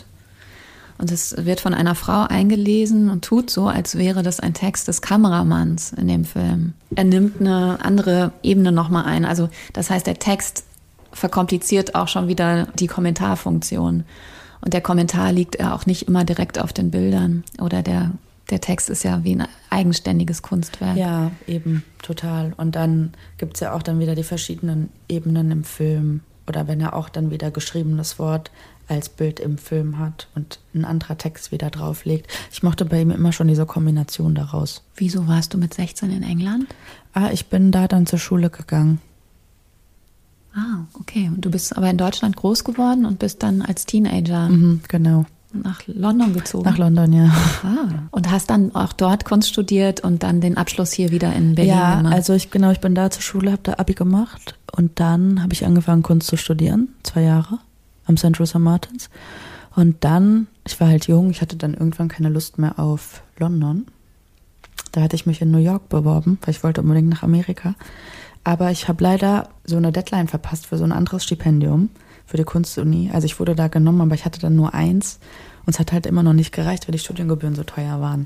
Und 0.97 1.11
es 1.11 1.35
wird 1.35 1.61
von 1.61 1.73
einer 1.73 1.95
Frau 1.95 2.27
eingelesen 2.27 3.09
und 3.09 3.25
tut 3.25 3.49
so, 3.49 3.67
als 3.67 3.97
wäre 3.97 4.21
das 4.21 4.39
ein 4.39 4.53
Text 4.53 4.87
des 4.87 5.01
Kameramanns 5.01 5.93
in 5.93 6.07
dem 6.07 6.25
Film. 6.25 6.73
Er 6.95 7.05
nimmt 7.05 7.41
eine 7.41 7.79
andere 7.83 8.31
Ebene 8.43 8.71
nochmal 8.71 9.05
ein. 9.05 9.25
Also 9.25 9.49
das 9.73 9.89
heißt, 9.89 10.05
der 10.05 10.19
Text 10.19 10.63
verkompliziert 11.11 11.95
auch 11.95 12.07
schon 12.07 12.27
wieder 12.27 12.67
die 12.77 12.85
Kommentarfunktion. 12.85 14.03
Und 14.61 14.73
der 14.73 14.81
Kommentar 14.81 15.31
liegt 15.31 15.59
ja 15.59 15.73
auch 15.73 15.87
nicht 15.87 16.07
immer 16.07 16.23
direkt 16.23 16.59
auf 16.59 16.71
den 16.71 16.91
Bildern 16.91 17.43
oder 17.59 17.81
der 17.81 18.11
der 18.51 18.61
Text 18.61 18.89
ist 18.89 19.03
ja 19.03 19.23
wie 19.23 19.35
ein 19.35 19.47
eigenständiges 19.69 20.41
Kunstwerk. 20.41 20.97
Ja, 20.97 21.31
eben, 21.47 21.83
total. 22.03 22.53
Und 22.57 22.75
dann 22.75 23.13
gibt 23.37 23.55
es 23.55 23.61
ja 23.61 23.73
auch 23.73 23.81
dann 23.81 23.99
wieder 23.99 24.13
die 24.13 24.23
verschiedenen 24.23 24.89
Ebenen 25.07 25.51
im 25.51 25.63
Film. 25.63 26.21
Oder 26.47 26.67
wenn 26.67 26.81
er 26.81 26.93
auch 26.93 27.09
dann 27.09 27.31
wieder 27.31 27.49
geschriebenes 27.49 28.19
Wort 28.19 28.51
als 28.87 29.07
Bild 29.07 29.39
im 29.39 29.57
Film 29.57 29.99
hat 29.99 30.27
und 30.35 30.59
ein 30.75 30.83
anderer 30.83 31.17
Text 31.17 31.53
wieder 31.53 31.69
drauflegt. 31.69 32.29
Ich 32.51 32.61
mochte 32.61 32.83
bei 32.83 33.01
ihm 33.01 33.11
immer 33.11 33.31
schon 33.31 33.47
diese 33.47 33.65
Kombination 33.65 34.35
daraus. 34.35 34.83
Wieso 34.95 35.27
warst 35.27 35.53
du 35.53 35.57
mit 35.57 35.73
16 35.73 36.11
in 36.11 36.23
England? 36.23 36.67
Ah, 37.13 37.29
ich 37.31 37.45
bin 37.45 37.71
da 37.71 37.87
dann 37.87 38.05
zur 38.05 38.19
Schule 38.19 38.49
gegangen. 38.49 38.99
Ah, 40.53 40.85
okay. 40.99 41.31
Und 41.33 41.45
du 41.45 41.51
bist 41.51 41.77
aber 41.77 41.89
in 41.89 41.97
Deutschland 41.97 42.35
groß 42.35 42.65
geworden 42.65 43.05
und 43.05 43.19
bist 43.19 43.41
dann 43.43 43.61
als 43.61 43.85
Teenager. 43.85 44.49
Mhm, 44.49 44.81
genau 44.89 45.25
nach 45.53 45.81
London 45.87 46.33
gezogen. 46.33 46.65
Nach 46.65 46.77
London, 46.77 47.13
ja. 47.13 47.31
Ah. 47.63 48.07
Und 48.11 48.31
hast 48.31 48.49
dann 48.49 48.73
auch 48.75 48.93
dort 48.93 49.25
Kunst 49.25 49.49
studiert 49.49 50.01
und 50.01 50.23
dann 50.23 50.41
den 50.41 50.57
Abschluss 50.57 50.91
hier 50.91 51.11
wieder 51.11 51.33
in 51.33 51.55
Berlin 51.55 51.73
ja, 51.73 51.95
gemacht? 51.97 52.11
Ja, 52.11 52.17
also 52.17 52.33
ich 52.33 52.51
genau, 52.51 52.71
ich 52.71 52.79
bin 52.79 52.95
da 52.95 53.09
zur 53.09 53.21
Schule, 53.21 53.51
habe 53.51 53.61
da 53.63 53.73
Abi 53.73 53.93
gemacht 53.93 54.55
und 54.75 54.99
dann 54.99 55.41
habe 55.43 55.53
ich 55.53 55.65
angefangen 55.65 56.03
Kunst 56.03 56.27
zu 56.27 56.37
studieren, 56.37 56.89
zwei 57.03 57.21
Jahre 57.21 57.59
am 58.05 58.17
Central 58.17 58.47
St. 58.47 58.59
Martins. 58.59 59.09
Und 59.75 60.03
dann, 60.03 60.47
ich 60.65 60.79
war 60.79 60.87
halt 60.87 61.07
jung, 61.07 61.31
ich 61.31 61.41
hatte 61.41 61.55
dann 61.55 61.73
irgendwann 61.73 62.09
keine 62.09 62.29
Lust 62.29 62.57
mehr 62.57 62.77
auf 62.77 63.23
London. 63.37 63.85
Da 64.91 65.01
hatte 65.01 65.15
ich 65.15 65.25
mich 65.25 65.41
in 65.41 65.51
New 65.51 65.59
York 65.59 65.87
beworben, 65.87 66.37
weil 66.41 66.53
ich 66.53 66.63
wollte 66.63 66.81
unbedingt 66.81 67.09
nach 67.09 67.23
Amerika. 67.23 67.75
Aber 68.43 68.71
ich 68.71 68.87
habe 68.87 69.03
leider 69.03 69.49
so 69.63 69.77
eine 69.77 69.91
Deadline 69.91 70.27
verpasst 70.27 70.65
für 70.65 70.77
so 70.77 70.83
ein 70.83 70.91
anderes 70.91 71.23
Stipendium 71.23 71.89
für 72.31 72.37
die 72.37 72.45
Kunstuni. 72.45 73.11
Also 73.13 73.25
ich 73.25 73.39
wurde 73.41 73.55
da 73.55 73.67
genommen, 73.67 73.99
aber 73.99 74.15
ich 74.15 74.23
hatte 74.23 74.39
dann 74.39 74.55
nur 74.55 74.73
eins. 74.73 75.19
Und 75.65 75.73
es 75.73 75.79
hat 75.79 75.91
halt 75.91 76.05
immer 76.05 76.23
noch 76.23 76.31
nicht 76.31 76.53
gereicht, 76.53 76.87
weil 76.87 76.93
die 76.93 76.99
Studiengebühren 76.99 77.55
so 77.55 77.63
teuer 77.63 77.99
waren. 77.99 78.25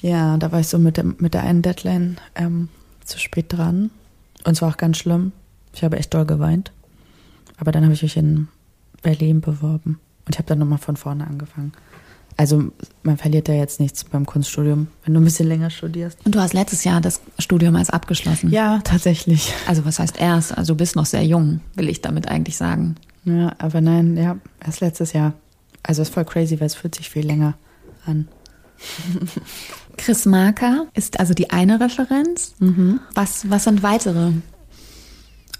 Ja, 0.00 0.38
da 0.38 0.50
war 0.50 0.60
ich 0.60 0.68
so 0.68 0.78
mit, 0.78 0.96
dem, 0.96 1.14
mit 1.18 1.34
der 1.34 1.42
einen 1.42 1.60
Deadline 1.60 2.16
ähm, 2.34 2.70
zu 3.04 3.18
spät 3.18 3.52
dran. 3.52 3.90
Und 4.44 4.52
es 4.54 4.62
war 4.62 4.70
auch 4.70 4.78
ganz 4.78 4.96
schlimm. 4.96 5.32
Ich 5.74 5.84
habe 5.84 5.98
echt 5.98 6.14
doll 6.14 6.24
geweint. 6.24 6.72
Aber 7.58 7.72
dann 7.72 7.84
habe 7.84 7.92
ich 7.92 8.02
mich 8.02 8.16
in 8.16 8.48
Berlin 9.02 9.42
beworben. 9.42 10.00
Und 10.24 10.34
ich 10.34 10.38
habe 10.38 10.48
dann 10.48 10.58
nochmal 10.58 10.78
von 10.78 10.96
vorne 10.96 11.26
angefangen. 11.26 11.72
Also 12.36 12.72
man 13.02 13.16
verliert 13.16 13.48
ja 13.48 13.54
jetzt 13.54 13.80
nichts 13.80 14.04
beim 14.04 14.26
Kunststudium, 14.26 14.88
wenn 15.04 15.14
du 15.14 15.20
ein 15.20 15.24
bisschen 15.24 15.48
länger 15.48 15.70
studierst. 15.70 16.18
Und 16.24 16.34
du 16.34 16.40
hast 16.40 16.54
letztes 16.54 16.84
Jahr 16.84 17.00
das 17.00 17.20
Studium 17.38 17.76
als 17.76 17.90
abgeschlossen. 17.90 18.50
Ja, 18.50 18.80
tatsächlich. 18.84 19.52
Also 19.66 19.84
was 19.84 19.98
heißt 19.98 20.18
erst? 20.20 20.56
Also 20.56 20.74
du 20.74 20.78
bist 20.78 20.96
noch 20.96 21.06
sehr 21.06 21.24
jung, 21.24 21.60
will 21.74 21.88
ich 21.88 22.00
damit 22.00 22.28
eigentlich 22.28 22.56
sagen. 22.56 22.96
Ja, 23.24 23.52
aber 23.58 23.80
nein, 23.80 24.16
ja, 24.16 24.38
erst 24.64 24.80
letztes 24.80 25.12
Jahr. 25.12 25.34
Also 25.82 26.02
ist 26.02 26.14
voll 26.14 26.24
crazy, 26.24 26.58
weil 26.60 26.66
es 26.66 26.74
fühlt 26.74 26.94
sich 26.94 27.10
viel 27.10 27.26
länger 27.26 27.54
an. 28.06 28.28
Chris 29.96 30.26
Marker 30.26 30.86
ist 30.94 31.20
also 31.20 31.34
die 31.34 31.50
eine 31.50 31.80
Referenz. 31.80 32.54
Mhm. 32.58 33.00
Was, 33.14 33.48
was 33.50 33.64
sind 33.64 33.82
weitere? 33.82 34.32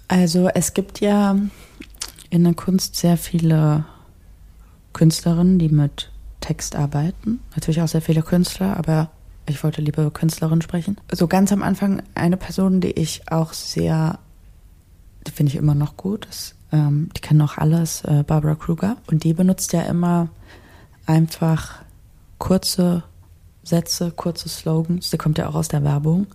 Also 0.07 0.49
es 0.53 0.73
gibt 0.73 0.99
ja 0.99 1.37
in 2.29 2.43
der 2.43 2.53
Kunst 2.53 2.95
sehr 2.95 3.17
viele 3.17 3.85
Künstlerinnen, 4.91 5.59
die 5.59 5.69
mit 5.69 6.11
Text 6.43 6.75
arbeiten. 6.75 7.39
Natürlich 7.51 7.81
auch 7.81 7.87
sehr 7.87 8.01
viele 8.01 8.21
Künstler, 8.21 8.75
aber 8.75 9.09
ich 9.47 9.63
wollte 9.63 9.81
lieber 9.81 10.01
über 10.01 10.11
Künstlerinnen 10.11 10.61
sprechen. 10.61 10.97
So 11.09 11.27
ganz 11.27 11.53
am 11.53 11.63
Anfang 11.63 12.03
eine 12.15 12.35
Person, 12.35 12.81
die 12.81 12.91
ich 12.91 13.31
auch 13.31 13.53
sehr, 13.53 14.19
die 15.25 15.31
finde 15.31 15.51
ich 15.51 15.55
immer 15.55 15.73
noch 15.73 15.95
gut, 15.95 16.25
ist, 16.25 16.55
ähm, 16.73 17.09
die 17.15 17.21
kennen 17.21 17.41
auch 17.41 17.57
alles, 17.57 18.03
äh, 18.03 18.23
Barbara 18.27 18.55
Kruger. 18.55 18.97
Und 19.07 19.23
die 19.23 19.33
benutzt 19.33 19.71
ja 19.71 19.83
immer 19.83 20.27
einfach 21.05 21.75
kurze 22.39 23.03
Sätze, 23.63 24.11
kurze 24.11 24.49
Slogans. 24.49 25.11
Die 25.11 25.17
kommt 25.17 25.37
ja 25.37 25.47
auch 25.47 25.55
aus 25.55 25.69
der 25.69 25.85
Werbung, 25.85 26.27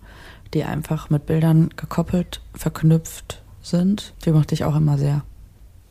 die 0.55 0.63
einfach 0.63 1.11
mit 1.11 1.27
Bildern 1.27 1.69
gekoppelt, 1.75 2.41
verknüpft 2.55 3.43
sind. 3.61 4.15
Die 4.25 4.31
mochte 4.31 4.55
ich 4.55 4.63
auch 4.63 4.75
immer 4.75 4.97
sehr. 4.97 5.23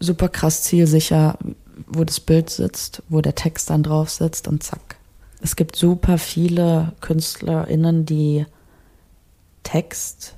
Super 0.01 0.29
krass 0.29 0.63
zielsicher, 0.65 1.39
wo 1.87 2.05
das 2.05 2.21
Bild 2.21 2.51
sitzt, 2.51 3.03
wo 3.09 3.21
der 3.21 3.35
Text 3.35 3.71
dann 3.71 3.83
drauf 3.83 4.11
sitzt 4.11 4.49
und 4.49 4.63
zack. 4.63 4.97
Es 5.41 5.57
gibt 5.57 5.77
super 5.77 6.19
viele 6.19 6.93
KünstlerInnen, 7.01 8.05
die 8.05 8.47
Text 9.63 10.35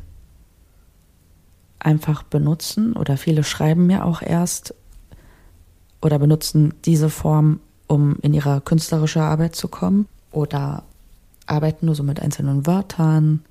einfach 1.78 2.22
benutzen 2.22 2.94
oder 2.94 3.16
viele 3.16 3.42
schreiben 3.42 3.86
mir 3.86 4.04
auch 4.04 4.22
erst 4.22 4.74
oder 6.02 6.18
benutzen 6.18 6.74
diese 6.84 7.10
Form, 7.10 7.60
um 7.86 8.16
in 8.22 8.34
ihre 8.34 8.60
künstlerische 8.60 9.22
Arbeit 9.22 9.56
zu 9.56 9.68
kommen 9.68 10.06
oder 10.30 10.82
arbeiten 11.46 11.86
nur 11.86 11.94
so 11.94 12.02
mit 12.02 12.20
einzelnen 12.20 12.66
Wörtern. 12.66 13.42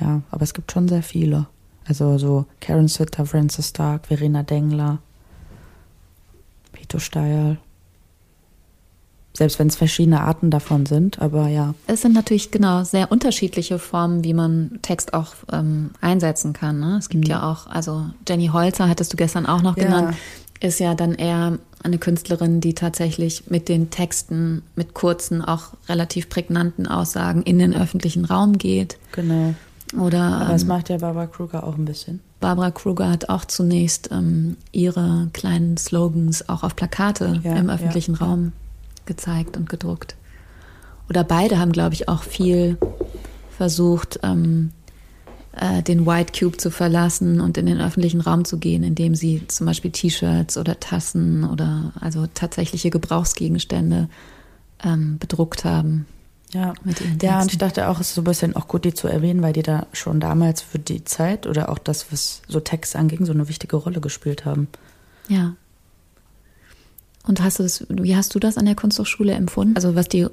Ja, 0.00 0.22
aber 0.30 0.42
es 0.42 0.54
gibt 0.54 0.70
schon 0.72 0.88
sehr 0.88 1.02
viele. 1.02 1.46
Also 1.86 2.18
so 2.18 2.46
Karen 2.60 2.88
Sutter, 2.88 3.24
Francis 3.24 3.70
Stark, 3.70 4.06
Verena 4.06 4.42
Dengler, 4.42 4.98
Vito 6.88 6.98
Steil. 7.00 7.58
Selbst 9.34 9.58
wenn 9.58 9.66
es 9.68 9.76
verschiedene 9.76 10.22
Arten 10.22 10.50
davon 10.50 10.86
sind, 10.86 11.20
aber 11.20 11.48
ja. 11.48 11.74
Es 11.86 12.00
sind 12.00 12.14
natürlich 12.14 12.50
genau 12.50 12.82
sehr 12.82 13.12
unterschiedliche 13.12 13.78
Formen, 13.78 14.24
wie 14.24 14.32
man 14.32 14.78
Text 14.82 15.12
auch 15.12 15.34
ähm, 15.52 15.90
einsetzen 16.00 16.54
kann. 16.54 16.80
Ne? 16.80 16.96
Es 16.98 17.10
gibt 17.10 17.26
Mhm. 17.26 17.30
ja 17.30 17.48
auch, 17.50 17.66
also 17.66 18.06
Jenny 18.26 18.48
Holzer 18.48 18.88
hattest 18.88 19.12
du 19.12 19.16
gestern 19.18 19.44
auch 19.46 19.60
noch 19.62 19.76
Ja. 19.76 19.84
genannt, 19.84 20.16
ist 20.60 20.80
ja 20.80 20.94
dann 20.94 21.14
eher 21.14 21.58
eine 21.84 21.98
Künstlerin, 21.98 22.60
die 22.62 22.74
tatsächlich 22.74 23.48
mit 23.50 23.68
den 23.68 23.90
Texten, 23.90 24.62
mit 24.74 24.94
kurzen, 24.94 25.42
auch 25.44 25.74
relativ 25.88 26.28
prägnanten 26.30 26.88
Aussagen 26.88 27.42
in 27.42 27.58
den 27.58 27.74
öffentlichen 27.76 28.24
Raum 28.24 28.56
geht. 28.58 28.98
Genau. 29.12 29.54
Oder 29.96 30.22
Aber 30.22 30.52
das 30.52 30.62
ähm, 30.62 30.68
macht 30.68 30.88
ja 30.88 30.98
Barbara 30.98 31.26
Kruger 31.26 31.64
auch 31.64 31.76
ein 31.76 31.84
bisschen. 31.84 32.20
Barbara 32.40 32.70
Kruger 32.70 33.10
hat 33.10 33.28
auch 33.28 33.44
zunächst 33.44 34.10
ähm, 34.12 34.56
ihre 34.70 35.28
kleinen 35.32 35.76
Slogans 35.76 36.48
auch 36.48 36.62
auf 36.62 36.76
Plakate 36.76 37.40
Ja, 37.42 37.56
im 37.56 37.70
öffentlichen 37.70 38.14
ja. 38.14 38.26
Raum 38.26 38.52
gezeigt 39.06 39.56
und 39.56 39.68
gedruckt. 39.68 40.16
Oder 41.08 41.24
beide 41.24 41.58
haben, 41.58 41.72
glaube 41.72 41.94
ich, 41.94 42.08
auch 42.08 42.22
viel 42.22 42.76
versucht, 43.56 44.20
ähm, 44.22 44.72
äh, 45.52 45.82
den 45.82 46.06
White 46.06 46.38
Cube 46.38 46.58
zu 46.58 46.70
verlassen 46.70 47.40
und 47.40 47.56
in 47.58 47.66
den 47.66 47.80
öffentlichen 47.80 48.20
Raum 48.20 48.44
zu 48.44 48.58
gehen, 48.58 48.82
indem 48.82 49.14
sie 49.14 49.42
zum 49.48 49.66
Beispiel 49.66 49.90
T-Shirts 49.90 50.58
oder 50.58 50.78
Tassen 50.78 51.44
oder 51.44 51.92
also 51.98 52.26
tatsächliche 52.32 52.90
Gebrauchsgegenstände 52.90 54.08
ähm, 54.84 55.18
bedruckt 55.18 55.64
haben. 55.64 56.06
Ja. 56.54 56.74
Mit 56.84 57.00
ihren 57.00 57.18
Ja, 57.20 57.42
und 57.42 57.52
ich 57.52 57.58
dachte 57.58 57.88
auch, 57.88 58.00
es 58.00 58.08
ist 58.08 58.14
so 58.14 58.22
ein 58.22 58.24
bisschen 58.24 58.56
auch 58.56 58.68
gut, 58.68 58.84
die 58.84 58.94
zu 58.94 59.08
erwähnen, 59.08 59.42
weil 59.42 59.52
die 59.52 59.62
da 59.62 59.86
schon 59.92 60.20
damals 60.20 60.62
für 60.62 60.78
die 60.78 61.04
Zeit 61.04 61.46
oder 61.46 61.68
auch 61.68 61.78
das, 61.78 62.10
was 62.10 62.42
so 62.48 62.60
Text 62.60 62.96
anging, 62.96 63.26
so 63.26 63.32
eine 63.32 63.48
wichtige 63.48 63.76
Rolle 63.76 64.00
gespielt 64.00 64.44
haben. 64.44 64.68
Ja. 65.28 65.54
Und 67.26 67.42
hast 67.42 67.58
du 67.58 67.62
das, 67.62 67.86
wie 67.90 68.16
hast 68.16 68.34
du 68.34 68.38
das 68.38 68.56
an 68.56 68.64
der 68.64 68.74
Kunsthochschule 68.74 69.32
empfunden? 69.32 69.76
Also 69.76 69.94
was 69.94 70.08
die 70.08 70.26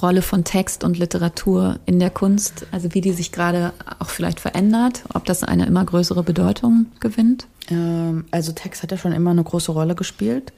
Rolle 0.00 0.22
von 0.22 0.44
Text 0.44 0.84
und 0.84 0.98
Literatur 0.98 1.78
in 1.86 1.98
der 1.98 2.10
Kunst, 2.10 2.66
also 2.70 2.94
wie 2.94 3.00
die 3.00 3.12
sich 3.12 3.32
gerade 3.32 3.72
auch 3.98 4.08
vielleicht 4.08 4.40
verändert, 4.40 5.04
ob 5.14 5.24
das 5.24 5.42
eine 5.42 5.66
immer 5.66 5.84
größere 5.84 6.22
Bedeutung 6.22 6.86
gewinnt? 7.00 7.46
Ähm, 7.68 8.24
also 8.30 8.52
Text 8.52 8.82
hat 8.82 8.90
ja 8.90 8.98
schon 8.98 9.12
immer 9.12 9.30
eine 9.30 9.44
große 9.44 9.72
Rolle 9.72 9.94
gespielt. 9.94 10.52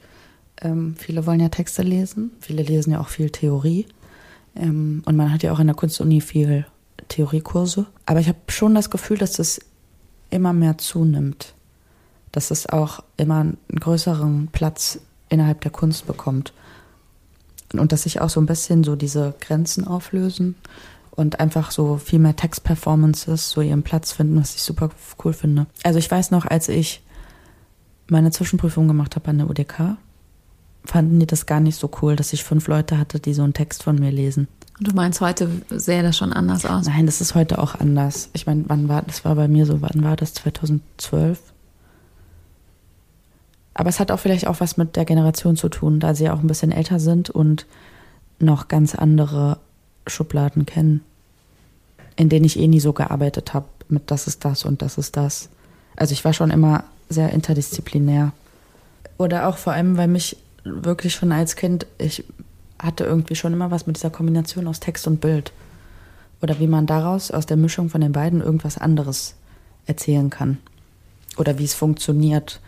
Ähm, 0.61 0.95
viele 0.97 1.25
wollen 1.25 1.39
ja 1.39 1.49
Texte 1.49 1.81
lesen, 1.81 2.31
viele 2.39 2.63
lesen 2.63 2.91
ja 2.91 2.99
auch 2.99 3.09
viel 3.09 3.29
Theorie. 3.29 3.85
Ähm, 4.55 5.03
und 5.05 5.15
man 5.15 5.31
hat 5.31 5.43
ja 5.43 5.51
auch 5.51 5.59
in 5.59 5.67
der 5.67 5.75
Kunstuni 5.75 6.21
viel 6.21 6.65
Theoriekurse. 7.07 7.85
Aber 8.05 8.19
ich 8.19 8.27
habe 8.27 8.39
schon 8.47 8.75
das 8.75 8.89
Gefühl, 8.89 9.17
dass 9.17 9.33
das 9.33 9.59
immer 10.29 10.53
mehr 10.53 10.77
zunimmt. 10.77 11.53
Dass 12.31 12.51
es 12.51 12.67
auch 12.67 13.03
immer 13.17 13.41
einen 13.41 13.57
größeren 13.69 14.49
Platz 14.51 14.99
innerhalb 15.29 15.61
der 15.61 15.71
Kunst 15.71 16.07
bekommt. 16.07 16.53
Und 17.73 17.91
dass 17.91 18.03
sich 18.03 18.21
auch 18.21 18.29
so 18.29 18.39
ein 18.39 18.45
bisschen 18.45 18.83
so 18.83 18.95
diese 18.95 19.33
Grenzen 19.39 19.87
auflösen 19.87 20.55
und 21.15 21.39
einfach 21.39 21.71
so 21.71 21.97
viel 21.97 22.19
mehr 22.19 22.35
Textperformances 22.35 23.49
so 23.49 23.61
ihren 23.61 23.83
Platz 23.83 24.11
finden, 24.11 24.39
was 24.39 24.55
ich 24.55 24.61
super 24.61 24.89
cool 25.23 25.33
finde. 25.33 25.67
Also 25.83 25.99
ich 25.99 26.09
weiß 26.09 26.31
noch, 26.31 26.45
als 26.45 26.69
ich 26.69 27.03
meine 28.07 28.31
Zwischenprüfung 28.31 28.87
gemacht 28.87 29.15
habe 29.15 29.29
an 29.29 29.37
der 29.39 29.49
UDK, 29.49 29.97
fanden 30.85 31.19
die 31.19 31.27
das 31.27 31.45
gar 31.45 31.59
nicht 31.59 31.77
so 31.77 31.89
cool, 32.01 32.15
dass 32.15 32.33
ich 32.33 32.43
fünf 32.43 32.67
Leute 32.67 32.97
hatte, 32.97 33.19
die 33.19 33.33
so 33.33 33.43
einen 33.43 33.53
Text 33.53 33.83
von 33.83 33.95
mir 33.95 34.11
lesen. 34.11 34.47
Und 34.79 34.87
du 34.87 34.95
meinst, 34.95 35.21
heute 35.21 35.49
sähe 35.69 36.03
das 36.03 36.17
schon 36.17 36.33
anders 36.33 36.65
aus? 36.65 36.87
Nein, 36.87 37.05
das 37.05 37.21
ist 37.21 37.35
heute 37.35 37.59
auch 37.59 37.75
anders. 37.75 38.29
Ich 38.33 38.45
meine, 38.45 38.63
wann 38.67 38.89
war 38.89 39.01
das 39.03 39.23
war 39.23 39.35
bei 39.35 39.47
mir 39.47 39.65
so, 39.65 39.81
wann 39.81 40.03
war 40.03 40.15
das 40.15 40.33
2012? 40.33 41.39
Aber 43.75 43.89
es 43.89 43.99
hat 43.99 44.11
auch 44.11 44.19
vielleicht 44.19 44.47
auch 44.47 44.59
was 44.59 44.77
mit 44.77 44.95
der 44.95 45.05
Generation 45.05 45.55
zu 45.55 45.69
tun, 45.69 45.99
da 45.99 46.13
sie 46.13 46.25
ja 46.25 46.33
auch 46.33 46.39
ein 46.39 46.47
bisschen 46.47 46.71
älter 46.71 46.99
sind 46.99 47.29
und 47.29 47.65
noch 48.39 48.67
ganz 48.67 48.95
andere 48.95 49.57
Schubladen 50.05 50.65
kennen, 50.65 51.01
in 52.15 52.29
denen 52.29 52.45
ich 52.45 52.59
eh 52.59 52.67
nie 52.67 52.79
so 52.79 52.93
gearbeitet 52.93 53.53
habe, 53.53 53.65
mit 53.89 54.11
das 54.11 54.27
ist 54.27 54.45
das 54.45 54.65
und 54.65 54.81
das 54.81 54.97
ist 54.97 55.17
das. 55.17 55.49
Also 55.95 56.13
ich 56.13 56.25
war 56.25 56.33
schon 56.33 56.51
immer 56.51 56.83
sehr 57.09 57.31
interdisziplinär. 57.31 58.31
Oder 59.17 59.47
auch 59.47 59.57
vor 59.57 59.73
allem, 59.73 59.97
weil 59.97 60.07
mich 60.07 60.37
wirklich 60.63 61.13
schon 61.13 61.31
als 61.31 61.55
Kind, 61.55 61.85
ich 61.97 62.23
hatte 62.79 63.03
irgendwie 63.03 63.35
schon 63.35 63.53
immer 63.53 63.71
was 63.71 63.87
mit 63.87 63.95
dieser 63.97 64.09
Kombination 64.09 64.67
aus 64.67 64.79
Text 64.79 65.07
und 65.07 65.21
Bild. 65.21 65.51
Oder 66.41 66.59
wie 66.59 66.67
man 66.67 66.85
daraus, 66.85 67.31
aus 67.31 67.45
der 67.45 67.57
Mischung 67.57 67.89
von 67.89 68.01
den 68.01 68.11
beiden, 68.11 68.41
irgendwas 68.41 68.77
anderes 68.77 69.35
erzählen 69.85 70.29
kann. 70.29 70.57
Oder 71.37 71.57
wie 71.57 71.63
es 71.63 71.73
funktioniert, 71.73 72.59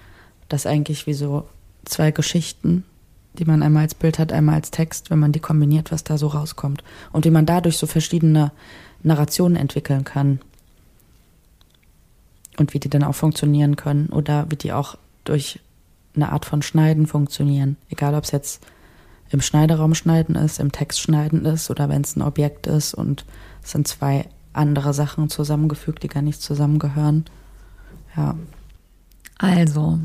dass 0.48 0.66
eigentlich 0.66 1.08
wie 1.08 1.14
so 1.14 1.48
zwei 1.84 2.12
Geschichten, 2.12 2.86
die 3.34 3.46
man 3.46 3.62
einmal 3.62 3.84
als 3.84 3.96
Bild 3.96 4.18
hat, 4.18 4.32
einmal 4.32 4.56
als 4.56 4.72
Text, 4.72 5.10
wenn 5.10 5.20
man 5.20 5.34
die 5.34 5.42
kombiniert, 5.42 5.92
was 5.92 6.06
da 6.06 6.18
so 6.18 6.28
rauskommt. 6.28 6.84
Und 7.12 7.26
wie 7.26 7.32
man 7.32 7.46
dadurch 7.46 7.78
so 7.78 7.86
verschiedene 7.86 8.52
Narrationen 9.04 9.58
entwickeln 9.58 10.06
kann. 10.06 10.40
Und 12.58 12.74
wie 12.74 12.80
die 12.80 12.90
dann 12.90 13.04
auch 13.04 13.16
funktionieren 13.16 13.76
können. 13.76 14.08
Oder 14.08 14.50
wie 14.50 14.56
die 14.56 14.72
auch 14.72 14.98
durch 15.26 15.60
eine 16.16 16.32
Art 16.32 16.46
von 16.46 16.62
Schneiden 16.62 17.08
funktionieren. 17.08 17.78
Egal, 17.90 18.16
ob 18.16 18.24
es 18.24 18.32
jetzt 18.32 18.66
im 19.30 19.42
Schneideraum 19.42 19.96
schneiden 19.96 20.36
ist, 20.36 20.60
im 20.60 20.72
Text 20.72 21.00
schneiden 21.02 21.46
ist 21.46 21.70
oder 21.70 21.90
wenn 21.90 22.02
es 22.02 22.16
ein 22.16 22.22
Objekt 22.22 22.68
ist 22.68 22.94
und 22.94 23.26
es 23.64 23.72
sind 23.72 23.88
zwei 23.88 24.26
andere 24.54 24.94
Sachen 24.94 25.30
zusammengefügt, 25.30 26.04
die 26.04 26.08
gar 26.08 26.22
nicht 26.22 26.42
zusammengehören. 26.42 27.26
Ja. 28.16 28.36
Also, 29.38 30.00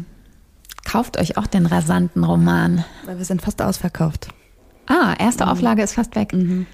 kauft 0.85 1.19
euch 1.19 1.37
auch 1.37 1.47
den 1.47 1.67
rasanten 1.67 2.25
Roman. 2.25 2.85
Weil 3.05 3.19
wir 3.19 3.25
sind 3.25 3.43
fast 3.43 3.63
ausverkauft. 3.63 4.29
Ah, 4.87 5.15
erste 5.19 5.47
Auflage 5.47 5.83
ist 5.83 5.95
fast 5.95 6.17
weg. 6.17 6.33
Mhm. 6.33 6.67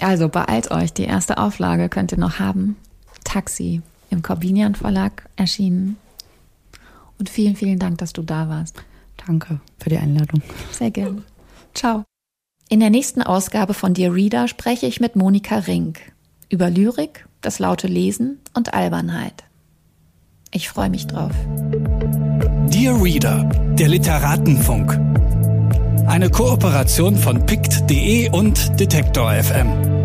Also 0.00 0.28
beeilt 0.28 0.70
euch, 0.70 0.92
die 0.92 1.04
erste 1.04 1.38
Auflage 1.38 1.88
könnt 1.88 2.12
ihr 2.12 2.18
noch 2.18 2.38
haben. 2.38 2.76
Taxi 3.24 3.80
im 4.10 4.22
Corbinian 4.22 4.74
Verlag 4.74 5.28
erschienen. 5.36 5.96
Und 7.20 7.28
vielen, 7.28 7.54
vielen 7.54 7.78
Dank, 7.78 7.98
dass 7.98 8.14
du 8.14 8.22
da 8.22 8.48
warst. 8.48 8.82
Danke 9.26 9.60
für 9.78 9.90
die 9.90 9.98
Einladung. 9.98 10.42
Sehr 10.72 10.90
gerne. 10.90 11.22
Ciao. 11.74 12.04
In 12.70 12.80
der 12.80 12.90
nächsten 12.90 13.22
Ausgabe 13.22 13.74
von 13.74 13.94
Dear 13.94 14.14
Reader 14.14 14.48
spreche 14.48 14.86
ich 14.86 15.00
mit 15.00 15.16
Monika 15.16 15.56
Rink 15.58 16.00
über 16.48 16.70
Lyrik, 16.70 17.26
das 17.42 17.58
laute 17.58 17.86
Lesen 17.86 18.38
und 18.54 18.72
Albernheit. 18.74 19.44
Ich 20.52 20.68
freue 20.68 20.88
mich 20.88 21.06
drauf. 21.06 21.32
Dear 22.68 23.02
Reader, 23.02 23.44
der 23.78 23.88
Literatenfunk. 23.88 24.98
Eine 26.06 26.30
Kooperation 26.30 27.16
von 27.16 27.44
pict.de 27.44 28.30
und 28.30 28.80
Detektor 28.80 29.32
FM. 29.32 29.99